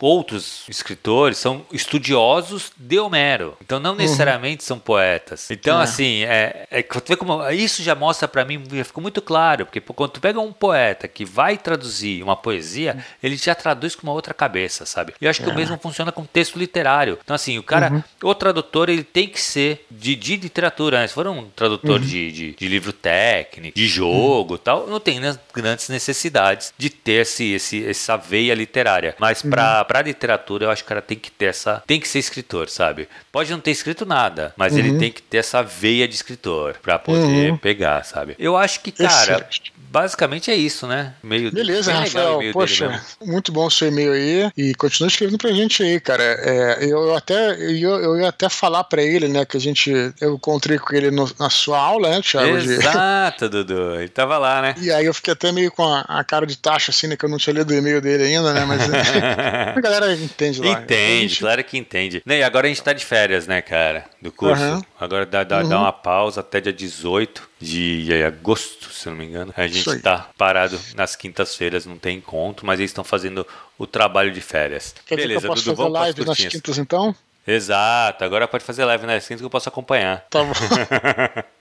[0.00, 3.54] outros escritores são estudiosos de Homero.
[3.60, 3.96] Então não uhum.
[3.96, 4.66] necessariamente uhum.
[4.66, 5.50] são poetas.
[5.50, 5.84] Então, é.
[5.84, 7.46] assim, é, é, tu vê como.
[7.50, 11.22] Isso já mostra para mim, ficou muito claro, porque quando tu pega um poeta que
[11.22, 15.14] vai vai traduzir uma poesia, ele já traduz com uma outra cabeça, sabe?
[15.20, 15.52] E eu acho que é.
[15.52, 17.18] o mesmo funciona com texto literário.
[17.22, 18.02] Então, assim, o cara, uhum.
[18.22, 21.00] o tradutor, ele tem que ser de, de literatura.
[21.00, 21.06] Né?
[21.08, 22.06] Se for um tradutor uhum.
[22.06, 24.58] de, de, de, livro técnico, de jogo uhum.
[24.58, 25.20] tal, não tem
[25.52, 29.16] grandes necessidades de ter esse, esse, essa veia literária.
[29.18, 30.02] Mas para uhum.
[30.02, 31.82] literatura, eu acho que o cara tem que ter essa.
[31.86, 33.08] Tem que ser escritor, sabe?
[33.32, 34.98] Pode não ter escrito nada, mas ele uhum.
[34.98, 37.56] tem que ter essa veia de escritor para poder uhum.
[37.56, 38.36] pegar, sabe?
[38.38, 39.48] Eu acho que, cara,
[39.90, 41.14] basicamente é isso, né?
[41.22, 42.40] Meio Beleza, Rafael.
[42.52, 44.50] Poxa, muito bom o seu e-mail aí.
[44.56, 46.22] E continua escrevendo pra gente aí, cara.
[46.22, 50.34] É, eu até eu, eu ia até falar pra ele, né, que a gente eu
[50.34, 52.56] encontrei com ele no, na sua aula, né, Thiago?
[52.56, 53.50] Exato, de...
[53.64, 53.96] Dudu.
[53.96, 54.74] Ele tava lá, né?
[54.80, 57.24] E aí eu fiquei até meio com a, a cara de taxa, assim, né, que
[57.24, 58.64] eu não tinha lido o e-mail dele ainda, né?
[58.64, 58.80] Mas
[59.76, 60.80] a galera entende lá.
[60.80, 61.40] Entende, gente...
[61.40, 62.22] claro que entende.
[62.24, 64.62] E agora a gente tá de férias, né, cara, do curso.
[64.62, 64.82] Uhum.
[65.00, 65.68] Agora dá, dá, uhum.
[65.68, 69.52] dá uma pausa até dia 18 de agosto, se não me engano.
[69.56, 73.46] A gente está parado nas quintas-feiras, não tem encontro, mas eles estão fazendo
[73.78, 74.94] o trabalho de férias.
[75.06, 77.14] Quer Beleza, dizer que eu posso Dudu, fazer live nas quintas então?
[77.46, 80.26] Exato, agora pode fazer live na Skins que eu posso acompanhar.
[80.28, 80.52] Tá bom.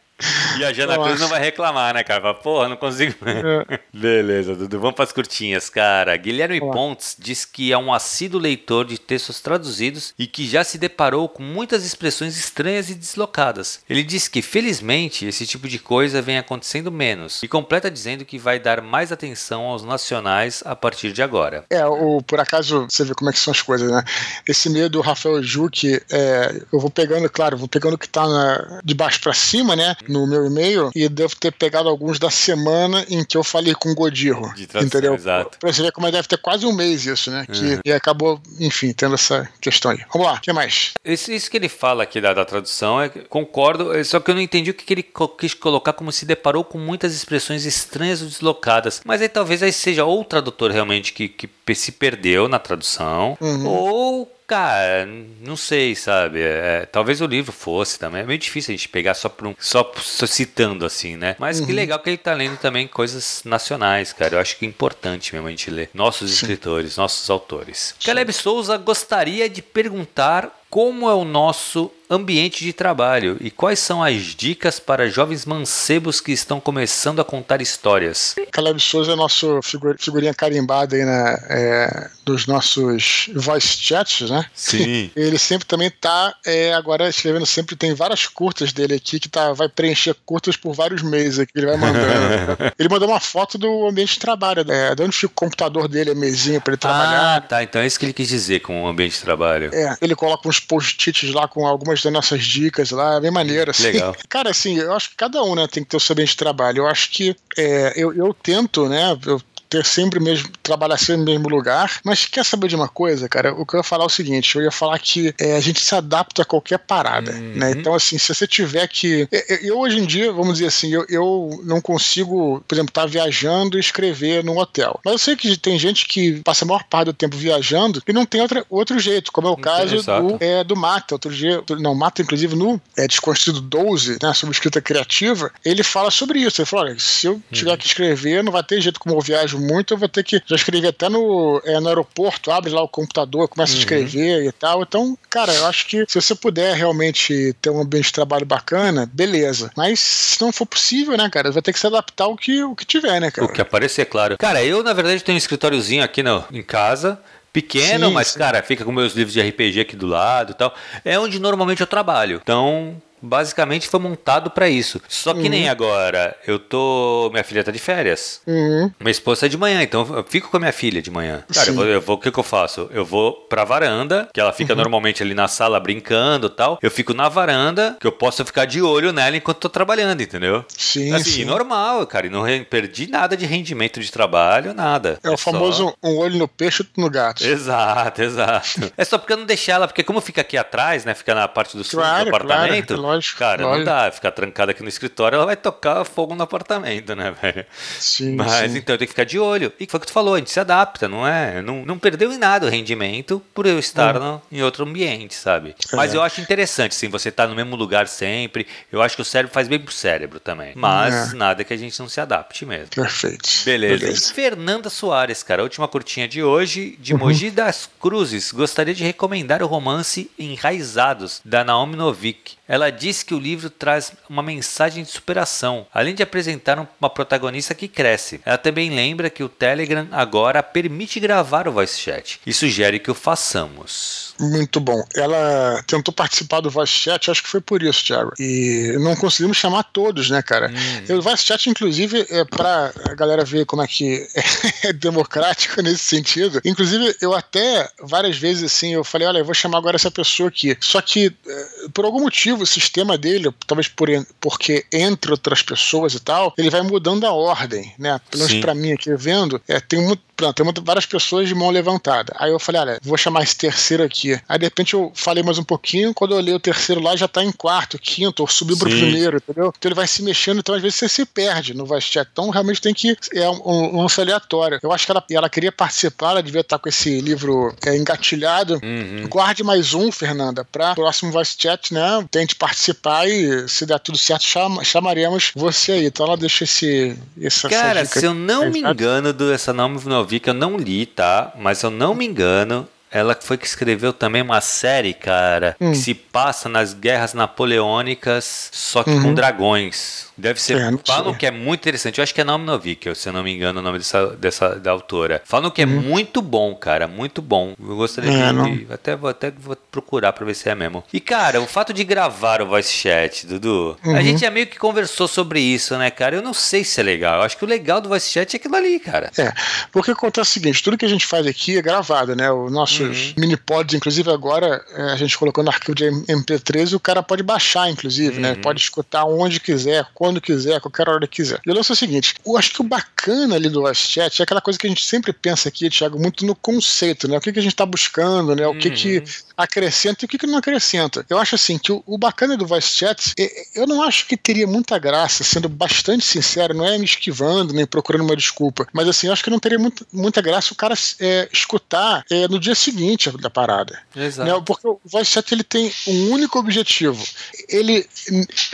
[0.58, 2.22] E a Jana Cruz não vai reclamar, né, cara?
[2.22, 3.16] Fala, Porra, não consigo.
[3.26, 3.80] É.
[3.94, 4.80] Beleza, Dudu.
[4.80, 6.16] Vamos para as curtinhas, cara.
[6.18, 6.74] Guilherme Olá.
[6.74, 11.30] Pontes diz que é um assíduo leitor de textos traduzidos e que já se deparou
[11.30, 13.80] com muitas expressões estranhas e deslocadas.
[13.90, 18.38] Ele diz que, felizmente, esse tipo de coisa vem acontecendo menos e completa dizendo que
[18.38, 21.64] vai dar mais atenção aos nacionais a partir de agora.
[21.70, 24.04] É, o, por acaso, você vê como é que são as coisas, né?
[24.48, 28.28] Esse meio do Rafael Juque, é, eu vou pegando, claro, vou pegando o que tá
[28.28, 29.96] na, de baixo para cima, né?
[30.10, 33.92] No meu e-mail e devo ter pegado alguns da semana em que eu falei com
[33.92, 34.54] o Godirro.
[34.82, 35.16] entendeu?
[35.16, 35.58] Exato.
[35.60, 37.46] Pra você ver como deve ter quase um mês isso, né?
[37.52, 37.80] Que, uhum.
[37.86, 40.00] E acabou, enfim, tendo essa questão aí.
[40.12, 40.94] Vamos lá, o que mais?
[41.04, 44.36] Isso, isso, que ele fala aqui da, da tradução, é, concordo, é, só que eu
[44.36, 45.06] não entendi o que, que ele
[45.38, 49.02] quis colocar como se deparou com muitas expressões estranhas ou deslocadas.
[49.06, 53.38] Mas aí talvez aí seja ou o tradutor realmente que, que se perdeu na tradução,
[53.40, 53.68] uhum.
[53.68, 55.08] ou Cara,
[55.42, 56.42] não sei, sabe?
[56.42, 58.22] É, talvez o livro fosse também.
[58.22, 59.54] É meio difícil a gente pegar só por um.
[59.60, 61.36] Só, só citando assim, né?
[61.38, 61.68] Mas uhum.
[61.68, 64.36] que legal que ele tá lendo também coisas nacionais, cara.
[64.36, 66.38] Eu acho que é importante mesmo a gente ler nossos Sim.
[66.38, 67.94] escritores, nossos autores.
[68.00, 68.08] Sim.
[68.08, 74.02] Caleb Souza gostaria de perguntar como é o nosso ambiente de trabalho e quais são
[74.02, 78.36] as dicas para jovens mancebos que estão começando a contar histórias?
[78.52, 79.60] Caleb Souza é nosso
[79.98, 84.46] figurinha carimbada aí na, é, dos nossos voice chats, né?
[84.54, 85.12] Sim.
[85.16, 89.54] Ele sempre também tá é, agora escrevendo sempre, tem várias curtas dele aqui que tá,
[89.54, 92.58] vai preencher curtas por vários meses aqui, ele vai mandando.
[92.78, 96.12] ele mandou uma foto do ambiente de trabalho, é, de onde fica o computador dele,
[96.12, 97.36] a mesinha para ele trabalhar.
[97.36, 99.70] Ah, tá, então é isso que ele quis dizer com o ambiente de trabalho.
[99.74, 103.72] É, ele coloca uns post-its lá com algumas das nossas dicas lá, é bem maneiro,
[103.72, 103.84] assim.
[103.84, 104.16] Legal.
[104.30, 106.38] Cara, assim, eu acho que cada um, né, tem que ter o seu ambiente de
[106.38, 106.80] trabalho.
[106.80, 111.26] Eu acho que é, eu, eu tento, né, eu ter sempre mesmo, trabalhar sempre no
[111.26, 112.00] mesmo lugar.
[112.04, 113.54] Mas quer saber de uma coisa, cara?
[113.54, 115.80] O que eu ia falar é o seguinte: eu ia falar que é, a gente
[115.80, 117.54] se adapta a qualquer parada, uhum.
[117.56, 117.72] né?
[117.72, 119.28] Então, assim, se você tiver que.
[119.62, 123.08] Eu, hoje em dia, vamos dizer assim, eu, eu não consigo, por exemplo, estar tá
[123.08, 125.00] viajando e escrever num hotel.
[125.06, 128.14] Mas eu sei que tem gente que passa a maior parte do tempo viajando e
[128.14, 131.16] não tem outra, outro jeito, como é o caso do, é, do Mata.
[131.16, 136.10] Outro dia, não, Mata, inclusive, no é, Desconstruído 12, né, sobre escrita criativa, ele fala
[136.10, 136.62] sobre isso.
[136.62, 137.78] Ele fala: olha, se eu tiver uhum.
[137.78, 140.56] que escrever, não vai ter jeito como eu viajo muito, eu vou ter que já
[140.56, 143.78] escrever até no, é, no aeroporto, abre lá o computador, começa uhum.
[143.78, 144.82] a escrever e tal.
[144.82, 149.10] Então, cara, eu acho que se você puder realmente ter um ambiente de trabalho bacana,
[149.12, 149.72] beleza.
[149.76, 152.76] Mas se não for possível, né, cara, vai ter que se adaptar ao que, o
[152.76, 153.48] que tiver, né, cara?
[153.48, 154.38] O que aparecer, claro.
[154.38, 157.20] Cara, eu, na verdade, tenho um escritóriozinho aqui no, em casa
[157.52, 158.40] pequeno, sim, mas, sim.
[158.40, 160.74] cara, fica com meus livros de RPG aqui do lado e tal.
[161.04, 162.40] É onde normalmente eu trabalho.
[162.42, 165.02] Então, basicamente foi montado para isso.
[165.08, 165.50] Só que uhum.
[165.50, 167.30] nem agora, eu tô.
[167.32, 168.42] Minha filha tá de férias.
[168.46, 168.92] Uhum.
[169.00, 171.44] Minha esposa é de manhã, então eu fico com a minha filha de manhã.
[171.54, 172.90] Cara, eu vou, eu vou, o que, que eu faço?
[172.92, 174.80] Eu vou pra varanda, que ela fica uhum.
[174.80, 176.80] normalmente ali na sala brincando e tal.
[176.82, 180.66] Eu fico na varanda, que eu posso ficar de olho nela enquanto tô trabalhando, entendeu?
[180.68, 181.14] Sim.
[181.14, 181.46] Assim, sim.
[181.46, 182.28] normal, cara.
[182.28, 185.20] E não perdi nada de rendimento de trabalho, nada.
[185.24, 185.96] É, é o famoso só...
[186.04, 187.44] um olho no peixe outro no gato.
[187.44, 188.92] Exato, exato.
[188.98, 191.14] é só porque eu não deixei ela, porque como fica aqui atrás, né?
[191.14, 192.88] Fica na parte do, claro, do apartamento.
[192.88, 193.40] Claro, lógico.
[193.40, 193.78] Cara, lógico.
[193.78, 194.12] não dá.
[194.12, 197.66] Ficar trancada aqui no escritório, ela vai tocar fogo no apartamento, né, velho?
[198.00, 198.36] Sim.
[198.36, 198.78] Mas sim.
[198.78, 199.72] então tenho que ficar de olho.
[199.80, 201.62] E foi o que tu falou, a gente se adapta, não é?
[201.62, 204.20] Não, não perdeu em nada o rendimento por eu estar hum.
[204.20, 205.76] no, em outro ambiente, sabe?
[205.92, 205.96] É.
[205.96, 208.68] Mas eu acho interessante, sim, você estar tá no mesmo lugar sempre.
[208.92, 210.74] Eu acho que o cérebro faz bem pro cérebro também.
[210.76, 211.36] Mas é.
[211.36, 212.90] nada que a gente não se adapte mesmo.
[212.90, 213.50] Perfeito.
[213.66, 214.06] Beleza.
[214.06, 214.34] Beleza.
[214.34, 217.20] Fernanda Soares, cara, a última curtinha de hoje, de uhum.
[217.20, 218.52] Mogi das Cruzes.
[218.52, 222.59] Gostaria de recomendar o romance Enraizados, da Naomi Novik.
[222.70, 227.74] Ela disse que o livro traz uma mensagem de superação, além de apresentar uma protagonista
[227.74, 228.40] que cresce.
[228.46, 233.10] Ela também lembra que o Telegram agora permite gravar o voice chat e sugere que
[233.10, 234.29] o façamos.
[234.40, 235.04] Muito bom.
[235.16, 238.34] Ela tentou participar do voice chat, acho que foi por isso, Thiago.
[238.40, 240.72] E não conseguimos chamar todos, né, cara?
[241.10, 241.18] Hum.
[241.18, 244.28] O voice chat, inclusive, é para a galera ver como é que
[244.84, 246.62] é democrático nesse sentido.
[246.64, 250.50] Inclusive, eu até várias vezes assim, eu falei, olha, eu vou chamar agora essa pessoa
[250.50, 250.78] aqui.
[250.80, 254.10] Só que eh, por algum motivo o sistema dele, talvez por
[254.40, 258.20] porque entre outras pessoas e tal, ele vai mudando a ordem, né?
[258.30, 261.70] Pelo menos para mim aqui vendo, é, tem muito pronto, tem várias pessoas de mão
[261.70, 262.34] levantada.
[262.38, 264.40] Aí eu falei, olha, vou chamar esse terceiro aqui.
[264.48, 267.28] Aí de repente eu falei mais um pouquinho, quando eu olhei o terceiro lá, já
[267.28, 269.74] tá em quarto, quinto, ou subiu pro primeiro, entendeu?
[269.78, 272.28] Então ele vai se mexendo, então às vezes você se perde no chat.
[272.32, 273.18] Então realmente tem que.
[273.34, 274.80] É um, um lance aleatório.
[274.82, 278.80] Eu acho que ela, ela queria participar, ela devia estar com esse livro é, engatilhado.
[278.82, 279.28] Uhum.
[279.28, 282.26] Guarde mais um, Fernanda, para próximo voice chat, né?
[282.32, 286.06] Tente participar e se der tudo certo, chama, chamaremos você aí.
[286.06, 287.18] Então ela deixa esse.
[287.42, 289.98] Essa, Cara, se eu não me engano, do essa nome
[290.30, 291.52] vi que eu não li, tá?
[291.58, 295.92] Mas eu não me engano, ela foi que escreveu também uma série, cara, hum.
[295.92, 299.24] que se passa nas guerras napoleônicas, só que uhum.
[299.24, 300.29] com dragões.
[300.40, 300.78] Deve ser.
[300.78, 302.20] É, falam que é muito interessante.
[302.20, 304.76] Eu acho que é Naomi Novik, se eu não me engano, o nome dessa, dessa
[304.76, 305.42] da autora.
[305.46, 306.02] Falam que é uhum.
[306.02, 307.08] muito bom, cara.
[307.08, 307.76] Muito bom.
[307.80, 308.94] Eu gostaria é, de, de.
[308.94, 311.04] Até, vou, até vou procurar pra ver se é mesmo.
[311.12, 314.16] E, cara, o fato de gravar o voice chat, Dudu, uhum.
[314.16, 316.36] a gente já meio que conversou sobre isso, né, cara?
[316.36, 317.38] Eu não sei se é legal.
[317.38, 319.32] Eu acho que o legal do voice chat é aquilo ali, cara.
[319.38, 319.52] É.
[319.92, 322.52] Porque acontece o seguinte: tudo que a gente faz aqui é gravado, né?
[322.52, 323.34] Os nossos uhum.
[323.38, 327.22] mini pods, inclusive agora, é, a gente colocou no arquivo de MP3 e o cara
[327.22, 328.52] pode baixar, inclusive, né?
[328.52, 328.62] Uhum.
[328.62, 331.60] Pode escutar onde quiser, quando quando quiser, qualquer hora quiser.
[331.66, 334.40] E o lance é o seguinte: eu acho que o bacana ali do voice chat
[334.40, 337.38] é aquela coisa que a gente sempre pensa aqui, Thiago, muito no conceito, né?
[337.38, 338.68] O que, que a gente está buscando, né?
[338.68, 339.24] O que, que uhum.
[339.58, 341.26] acrescenta e o que, que não acrescenta.
[341.30, 343.34] Eu acho assim que o, o bacana do voice chat,
[343.76, 347.86] eu não acho que teria muita graça, sendo bastante sincero, não é me esquivando nem
[347.86, 350.96] procurando uma desculpa, mas assim, eu acho que não teria muito, muita graça o cara
[351.20, 354.00] é, escutar é, no dia seguinte da parada.
[354.16, 354.50] Exato.
[354.50, 354.64] Né?
[354.66, 357.24] Porque o voice chat ele tem um único objetivo.
[357.68, 358.08] Ele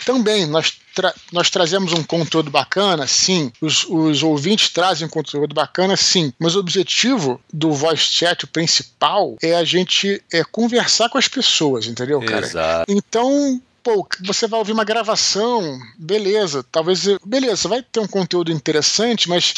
[0.06, 3.52] também, nós tra nós trazemos um conteúdo bacana, sim.
[3.62, 6.34] Os, os ouvintes trazem um conteúdo bacana, sim.
[6.40, 11.28] Mas o objetivo do voice chat, o principal, é a gente é, conversar com as
[11.28, 12.46] pessoas, entendeu, cara?
[12.46, 12.92] Exato.
[12.92, 19.30] Então, pô, você vai ouvir uma gravação, beleza, talvez, beleza, vai ter um conteúdo interessante,
[19.30, 19.54] mas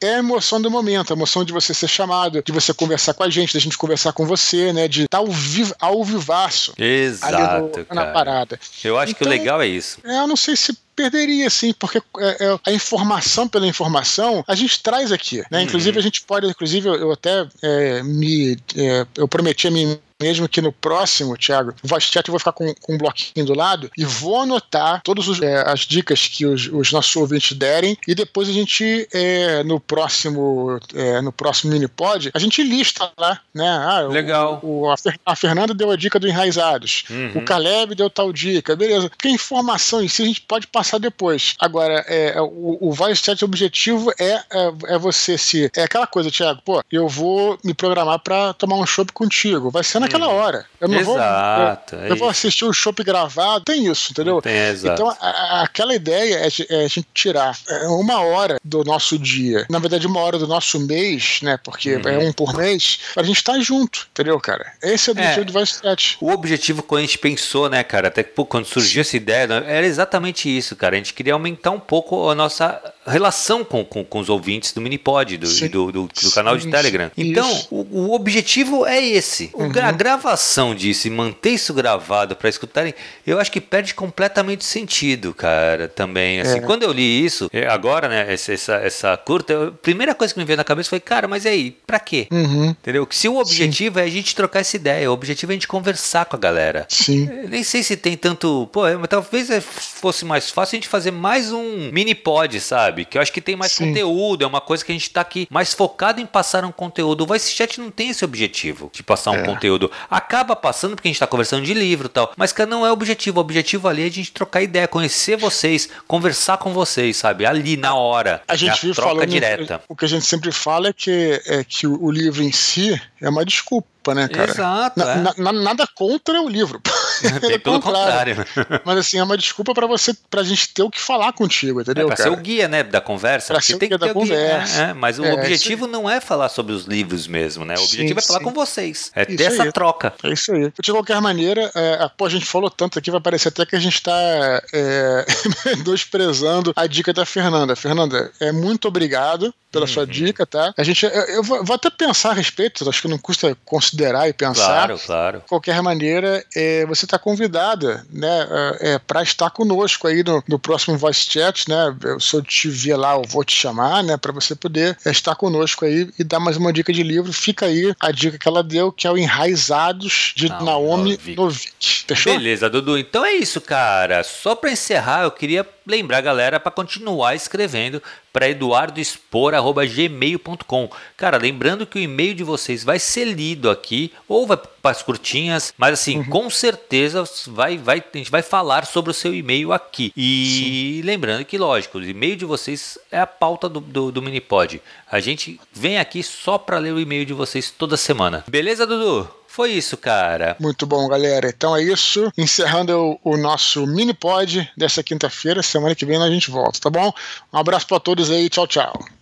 [0.00, 3.22] é a emoção do momento, a emoção de você ser chamado, de você conversar com
[3.22, 4.88] a gente, da gente conversar com você, né?
[4.88, 8.58] De estar tá ao, vivo, ao vivaço Exato, no, na parada.
[8.82, 9.98] Eu acho então, que o então, legal é isso.
[10.04, 14.54] É, eu não sei se perderia, sim, porque é, é, a informação pela informação a
[14.54, 15.58] gente traz aqui, né?
[15.58, 15.62] Uhum.
[15.62, 20.48] Inclusive a gente pode, inclusive eu, até é, me, é, eu prometi a mim mesmo
[20.48, 23.90] que no próximo, Thiago, o chat eu vou ficar com, com um bloquinho do lado
[23.96, 28.48] e vou anotar todas é, as dicas que os, os, nossos ouvintes derem e depois
[28.48, 33.68] a gente, é, no próximo é, no próximo mini-pod, a gente lista lá, né?
[33.68, 34.60] Ah, Legal.
[34.62, 34.94] O, o,
[35.24, 37.32] a, Fernanda deu a dica do Enraizados, uhum.
[37.36, 39.08] o Caleb deu tal dica, beleza.
[39.08, 41.54] Porque a informação em si a gente pode passar depois.
[41.58, 45.70] Agora, é, é o, o voice chat objetivo é, é, é, você se...
[45.76, 49.70] É aquela coisa, Thiago, pô, eu vou me programar para tomar um chopp contigo.
[49.70, 50.66] Vai ser na naquela hora.
[50.80, 52.04] Eu não exato, vou.
[52.04, 54.40] Eu, é eu vou assistir o um show gravado, tem isso, entendeu?
[54.40, 54.94] Tem, exato.
[54.94, 59.66] Então, a, aquela ideia é, é, a gente tirar é, uma hora do nosso dia,
[59.70, 61.58] na verdade, uma hora do nosso mês, né?
[61.62, 62.08] Porque uhum.
[62.08, 64.72] é um por mês, pra gente estar tá junto, entendeu, cara?
[64.82, 66.16] Esse é o objetivo é, do Vice Chat.
[66.20, 69.48] O objetivo quando a gente pensou, né, cara, até que pô, quando surgiu essa ideia,
[69.66, 70.94] era exatamente isso, cara.
[70.94, 74.80] A gente queria aumentar um pouco a nossa relação com, com, com os ouvintes do
[74.80, 77.10] Minipod, do, do, do, do, canal de Telegram.
[77.16, 79.50] Então, o, o, objetivo é esse.
[79.54, 79.70] Uhum.
[79.82, 82.94] A gravação disso e manter isso gravado para escutarem,
[83.26, 86.40] eu acho que perde completamente sentido, cara, também.
[86.40, 86.60] Assim, é.
[86.60, 90.40] Quando eu li isso, é, agora, né, essa, essa, essa curta, a primeira coisa que
[90.40, 92.26] me veio na cabeça foi, cara, mas aí, pra quê?
[92.30, 92.70] Uhum.
[92.70, 93.06] Entendeu?
[93.06, 94.00] Que se o objetivo Sim.
[94.02, 96.86] é a gente trocar essa ideia, o objetivo é a gente conversar com a galera.
[96.88, 97.28] Sim.
[97.42, 98.68] Eu nem sei se tem tanto.
[98.72, 102.97] Pô, talvez fosse mais fácil a gente fazer mais um mini pod, sabe?
[102.98, 103.04] Sabe?
[103.04, 103.88] Que eu acho que tem mais Sim.
[103.88, 107.22] conteúdo, é uma coisa que a gente tá aqui mais focado em passar um conteúdo.
[107.22, 109.42] O Voice Chat não tem esse objetivo de passar um é.
[109.42, 109.90] conteúdo.
[110.10, 112.90] Acaba passando porque a gente tá conversando de livro e tal, mas que não é
[112.90, 113.38] o objetivo.
[113.38, 117.46] O objetivo ali é a gente trocar ideia, conhecer vocês, conversar com vocês, sabe?
[117.46, 118.42] Ali na hora.
[118.48, 119.82] A gente é a vive troca falando, direta.
[119.88, 123.28] O que a gente sempre fala é que, é que o livro em si é
[123.28, 124.50] uma desculpa desculpa, né, cara?
[124.50, 124.98] Exato.
[124.98, 125.34] Na, é.
[125.36, 126.80] na, nada contra o livro.
[127.20, 128.36] É, pelo contrário.
[128.84, 132.04] Mas assim, é uma desculpa para você, pra gente ter o que falar contigo, entendeu?
[132.04, 132.30] É, pra cara?
[132.30, 133.52] ser o guia, né, da conversa.
[133.52, 134.72] Pra ser o guia da conversa.
[134.72, 134.92] Guia, né?
[134.92, 137.74] Mas o é, objetivo não é falar sobre os livros mesmo, né?
[137.74, 138.44] O objetivo sim, é falar sim.
[138.44, 139.10] com vocês.
[139.16, 140.14] É isso ter essa troca.
[140.22, 140.72] É isso aí.
[140.80, 143.80] De qualquer maneira, é, pô, a gente falou tanto aqui, vai parecer até que a
[143.80, 145.26] gente tá é,
[145.84, 147.74] desprezando a dica da Fernanda.
[147.74, 149.92] Fernanda, é muito obrigado pela uhum.
[149.92, 150.72] sua dica, tá?
[150.76, 153.87] A gente, eu, eu, vou até pensar a respeito, acho que não custa considerar
[154.28, 154.66] e pensar.
[154.66, 155.38] Claro, claro.
[155.40, 158.48] De qualquer maneira, é, você está convidada, né,
[158.80, 161.96] é, é para estar conosco aí no, no, próximo Voice Chat, né?
[162.20, 165.34] Se eu te ver lá, eu vou te chamar, né, para você poder é, estar
[165.34, 167.32] conosco aí e dar mais uma dica de livro.
[167.32, 171.36] Fica aí a dica que ela deu, que é o Enraizados de não, Naomi Novik.
[171.36, 172.04] Novik.
[172.06, 172.32] Fechou?
[172.32, 172.98] Beleza, Dudu.
[172.98, 174.22] Então é isso, cara.
[174.24, 180.90] Só para encerrar, eu queria lembrar a galera para continuar escrevendo para eduardoexpor@gmail.com.
[181.16, 185.02] Cara, lembrando que o e-mail de vocês vai ser lido aqui ou vai para as
[185.02, 186.24] curtinhas, mas assim, uhum.
[186.24, 190.12] com certeza vai, vai, a gente vai falar sobre o seu e-mail aqui.
[190.16, 191.06] E Sim.
[191.06, 194.80] lembrando que, lógico, o e-mail de vocês é a pauta do, do, do Minipod.
[195.10, 198.44] A gente vem aqui só para ler o e-mail de vocês toda semana.
[198.46, 199.37] Beleza, Dudu?
[199.58, 200.56] Foi isso, cara.
[200.60, 201.48] Muito bom, galera.
[201.48, 202.32] Então é isso.
[202.38, 205.64] Encerrando o, nosso mini pod dessa quinta-feira.
[205.64, 207.12] Semana que vem a gente volta, tá bom?
[207.52, 208.48] Um abraço para todos aí.
[208.48, 209.17] Tchau, tchau.